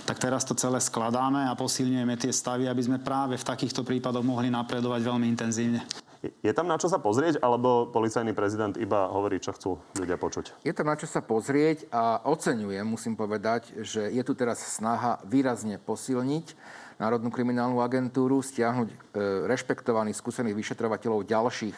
tak 0.09 0.17
teraz 0.17 0.49
to 0.49 0.57
celé 0.57 0.81
skladáme 0.81 1.45
a 1.45 1.53
posilňujeme 1.53 2.17
tie 2.17 2.33
stavy, 2.33 2.65
aby 2.65 2.81
sme 2.81 2.97
práve 2.97 3.37
v 3.37 3.45
takýchto 3.45 3.85
prípadoch 3.85 4.25
mohli 4.25 4.49
napredovať 4.49 5.05
veľmi 5.05 5.29
intenzívne. 5.29 5.85
Je 6.25 6.49
tam 6.57 6.65
na 6.65 6.81
čo 6.81 6.89
sa 6.89 6.97
pozrieť, 6.97 7.45
alebo 7.45 7.93
policajný 7.93 8.33
prezident 8.33 8.73
iba 8.81 9.05
hovorí, 9.13 9.37
čo 9.37 9.53
chcú 9.53 9.77
ľudia 10.01 10.17
počuť? 10.17 10.65
Je 10.65 10.73
tam 10.73 10.89
na 10.89 10.97
čo 10.97 11.05
sa 11.05 11.21
pozrieť 11.21 11.93
a 11.93 12.25
oceňujem, 12.25 12.89
musím 12.89 13.21
povedať, 13.21 13.77
že 13.85 14.09
je 14.09 14.23
tu 14.25 14.33
teraz 14.33 14.65
snaha 14.65 15.21
výrazne 15.29 15.77
posilniť 15.77 16.57
Národnú 16.97 17.29
kriminálnu 17.29 17.85
agentúru, 17.85 18.41
stiahnuť 18.41 18.89
e, 18.89 18.97
rešpektovaných 19.49 20.17
skúsených 20.17 20.57
vyšetrovateľov 20.57 21.29
ďalších 21.29 21.77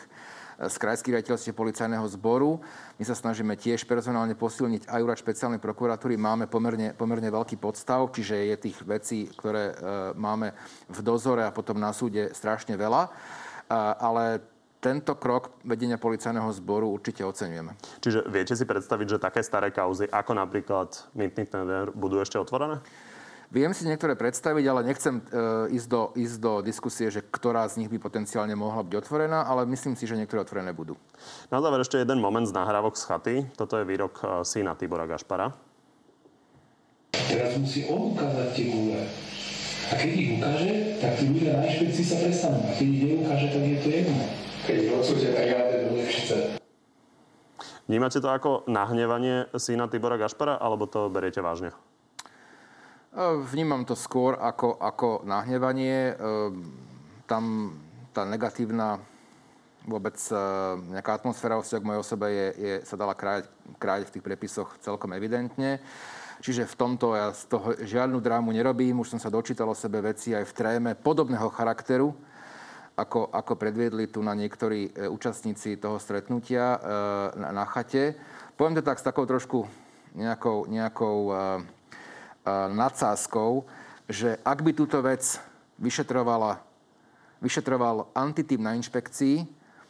z 0.59 0.75
krajských 0.75 1.15
riaditeľstiev 1.15 1.55
policajného 1.55 2.03
zboru. 2.19 2.59
My 2.99 3.05
sa 3.07 3.15
snažíme 3.15 3.55
tiež 3.55 3.87
personálne 3.87 4.35
posilniť 4.35 4.91
aj 4.91 5.01
úrad 5.07 5.19
špeciálnej 5.23 5.63
prokuratúry. 5.63 6.19
Máme 6.19 6.51
pomerne, 6.51 6.99
pomerne 6.99 7.31
veľký 7.31 7.63
podstav, 7.63 8.11
čiže 8.11 8.35
je 8.35 8.57
tých 8.59 8.79
vecí, 8.83 9.31
ktoré 9.39 9.71
e, 9.71 9.75
máme 10.19 10.51
v 10.91 10.99
dozore 11.07 11.47
a 11.47 11.55
potom 11.55 11.79
na 11.79 11.95
súde 11.95 12.35
strašne 12.35 12.75
veľa. 12.75 13.07
E, 13.07 13.11
ale 14.03 14.25
tento 14.83 15.15
krok 15.19 15.63
vedenia 15.63 15.99
policajného 15.99 16.51
zboru 16.55 16.91
určite 16.91 17.23
oceňujeme. 17.23 18.03
Čiže 18.03 18.27
viete 18.27 18.55
si 18.59 18.67
predstaviť, 18.67 19.07
že 19.15 19.19
také 19.23 19.43
staré 19.43 19.71
kauzy, 19.71 20.11
ako 20.11 20.39
napríklad 20.39 20.91
mýtny 21.15 21.47
tender, 21.51 21.91
budú 21.95 22.19
ešte 22.19 22.39
otvorené? 22.39 22.83
Viem 23.49 23.73
si 23.73 23.89
niektoré 23.89 24.13
predstaviť, 24.13 24.65
ale 24.69 24.85
nechcem 24.85 25.25
e, 25.25 25.73
ísť, 25.73 25.89
do, 25.89 26.13
ísť 26.13 26.37
do 26.37 26.53
diskusie, 26.61 27.09
že 27.09 27.25
ktorá 27.25 27.65
z 27.65 27.81
nich 27.81 27.89
by 27.89 27.97
potenciálne 27.97 28.53
mohla 28.53 28.85
byť 28.85 28.95
otvorená, 29.01 29.49
ale 29.49 29.65
myslím 29.73 29.97
si, 29.97 30.05
že 30.05 30.21
niektoré 30.21 30.45
otvorené 30.45 30.77
budú. 30.77 31.01
Na 31.49 31.65
záver 31.65 31.81
ešte 31.81 31.97
jeden 31.97 32.21
moment 32.21 32.45
z 32.45 32.53
nahrávok 32.53 33.01
z 33.01 33.09
chaty. 33.09 33.35
Toto 33.57 33.81
je 33.81 33.89
výrok 33.89 34.21
e, 34.21 34.25
syna 34.45 34.77
Tibora 34.77 35.09
Gašpara. 35.09 35.49
Teraz 37.17 37.57
musí 37.57 37.89
on 37.89 38.13
ukázať 38.13 38.49
tie 38.53 38.67
gule. 38.69 39.01
A 39.89 39.93
keď 39.97 40.11
ich 40.13 40.31
ukáže, 40.37 40.73
tak 41.01 41.13
tí 41.17 41.25
ľudia 41.33 41.53
na 41.57 41.65
inšpekcii 41.65 42.05
sa 42.05 42.17
prestanú. 42.21 42.61
A 42.69 42.73
keď 42.77 42.85
ich 42.85 43.03
neukáže, 43.09 43.47
tak 43.49 43.63
je 43.65 43.79
to 43.81 43.89
jedno. 43.89 44.25
Keď 44.69 44.77
ich 44.77 44.93
odsúdia, 44.93 45.31
tak 45.33 45.45
ja 45.49 45.59
chce. 46.05 46.37
Vnímate 47.89 48.21
to 48.21 48.29
ako 48.29 48.69
nahnevanie 48.69 49.49
syna 49.57 49.89
Tibora 49.89 50.21
Gašpara, 50.21 50.61
alebo 50.61 50.85
to 50.85 51.09
beriete 51.09 51.41
vážne? 51.41 51.73
Vnímam 53.19 53.83
to 53.83 53.99
skôr 53.99 54.39
ako, 54.39 54.79
ako 54.79 55.27
nahnevanie. 55.27 56.15
Tam 57.27 57.75
tá 58.15 58.23
negatívna 58.23 59.03
vôbec 59.83 60.15
nejaká 60.95 61.19
atmosféra 61.19 61.59
o 61.59 61.67
k 61.67 61.83
mojej 61.83 61.99
osobe 61.99 62.31
je, 62.31 62.47
je, 62.55 62.75
sa 62.87 62.95
dala 62.95 63.19
krájať, 63.19 63.51
krájať 63.75 64.05
v 64.07 64.13
tých 64.15 64.23
prepisoch 64.23 64.71
celkom 64.79 65.11
evidentne. 65.19 65.83
Čiže 66.39 66.71
v 66.71 66.79
tomto 66.79 67.19
ja 67.19 67.35
z 67.35 67.51
toho 67.51 67.75
žiadnu 67.83 68.23
drámu 68.23 68.55
nerobím. 68.55 69.03
Už 69.03 69.11
som 69.11 69.19
sa 69.19 69.35
dočítal 69.35 69.67
o 69.67 69.75
sebe 69.75 69.99
veci 69.99 70.39
aj 70.39 70.47
v 70.47 70.55
tréme 70.55 70.91
podobného 70.95 71.51
charakteru, 71.51 72.15
ako, 72.95 73.35
ako 73.35 73.59
predviedli 73.59 74.07
tu 74.07 74.23
na 74.23 74.39
niektorí 74.39 74.95
e, 74.95 75.11
účastníci 75.11 75.83
toho 75.83 75.99
stretnutia 75.99 76.79
e, 76.79 76.79
na, 77.43 77.51
na 77.51 77.65
chate. 77.67 78.15
Poviem 78.55 78.79
to 78.79 78.87
tak 78.87 79.03
s 79.03 79.07
takou 79.11 79.27
trošku 79.27 79.67
nejakou, 80.15 80.71
nejakou 80.71 81.35
nadsázkou, 82.73 83.65
že 84.09 84.41
ak 84.41 84.65
by 84.65 84.73
túto 84.73 84.99
vec 85.05 85.41
vyšetrovala, 85.77 86.61
vyšetroval 87.45 88.11
antitým 88.17 88.65
na 88.65 88.75
inšpekcii, 88.75 89.47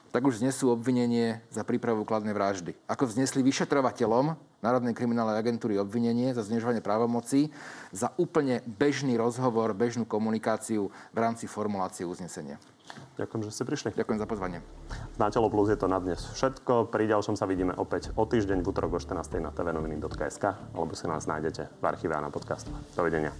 tak 0.08 0.24
už 0.24 0.40
znesú 0.40 0.72
obvinenie 0.72 1.44
za 1.52 1.62
prípravu 1.62 2.02
kladnej 2.02 2.32
vraždy. 2.32 2.72
Ako 2.88 3.06
vznesli 3.06 3.44
vyšetrovateľom 3.44 4.48
Národnej 4.58 4.90
kriminálnej 4.90 5.38
agentúry 5.38 5.78
obvinenie 5.78 6.34
za 6.34 6.42
znižovanie 6.42 6.82
právomocí 6.82 7.54
za 7.94 8.10
úplne 8.18 8.58
bežný 8.66 9.14
rozhovor, 9.14 9.70
bežnú 9.70 10.02
komunikáciu 10.02 10.90
v 11.14 11.18
rámci 11.18 11.46
formulácie 11.46 12.02
uznesenia. 12.02 12.58
Ďakujem, 13.18 13.42
že 13.46 13.50
ste 13.50 13.64
prišli. 13.66 13.88
Ďakujem 13.98 14.18
za 14.22 14.26
pozvanie. 14.30 14.58
Na 15.18 15.28
Telo 15.28 15.50
Plus 15.50 15.68
je 15.70 15.78
to 15.78 15.90
na 15.90 15.98
dnes 15.98 16.22
všetko. 16.38 16.88
Pri 16.88 17.10
ďalšom 17.10 17.34
sa 17.34 17.50
vidíme 17.50 17.74
opäť 17.74 18.14
o 18.14 18.22
týždeň 18.22 18.62
v 18.62 18.66
útorok 18.70 18.96
o 18.96 19.00
14. 19.02 19.42
na 19.42 19.50
tvnoviny.sk 19.50 20.44
alebo 20.74 20.92
si 20.94 21.06
nás 21.10 21.26
nájdete 21.26 21.82
v 21.82 21.84
archíve 21.84 22.14
a 22.14 22.22
na 22.22 22.30
podcastu. 22.30 22.70
Dovidenia. 22.94 23.34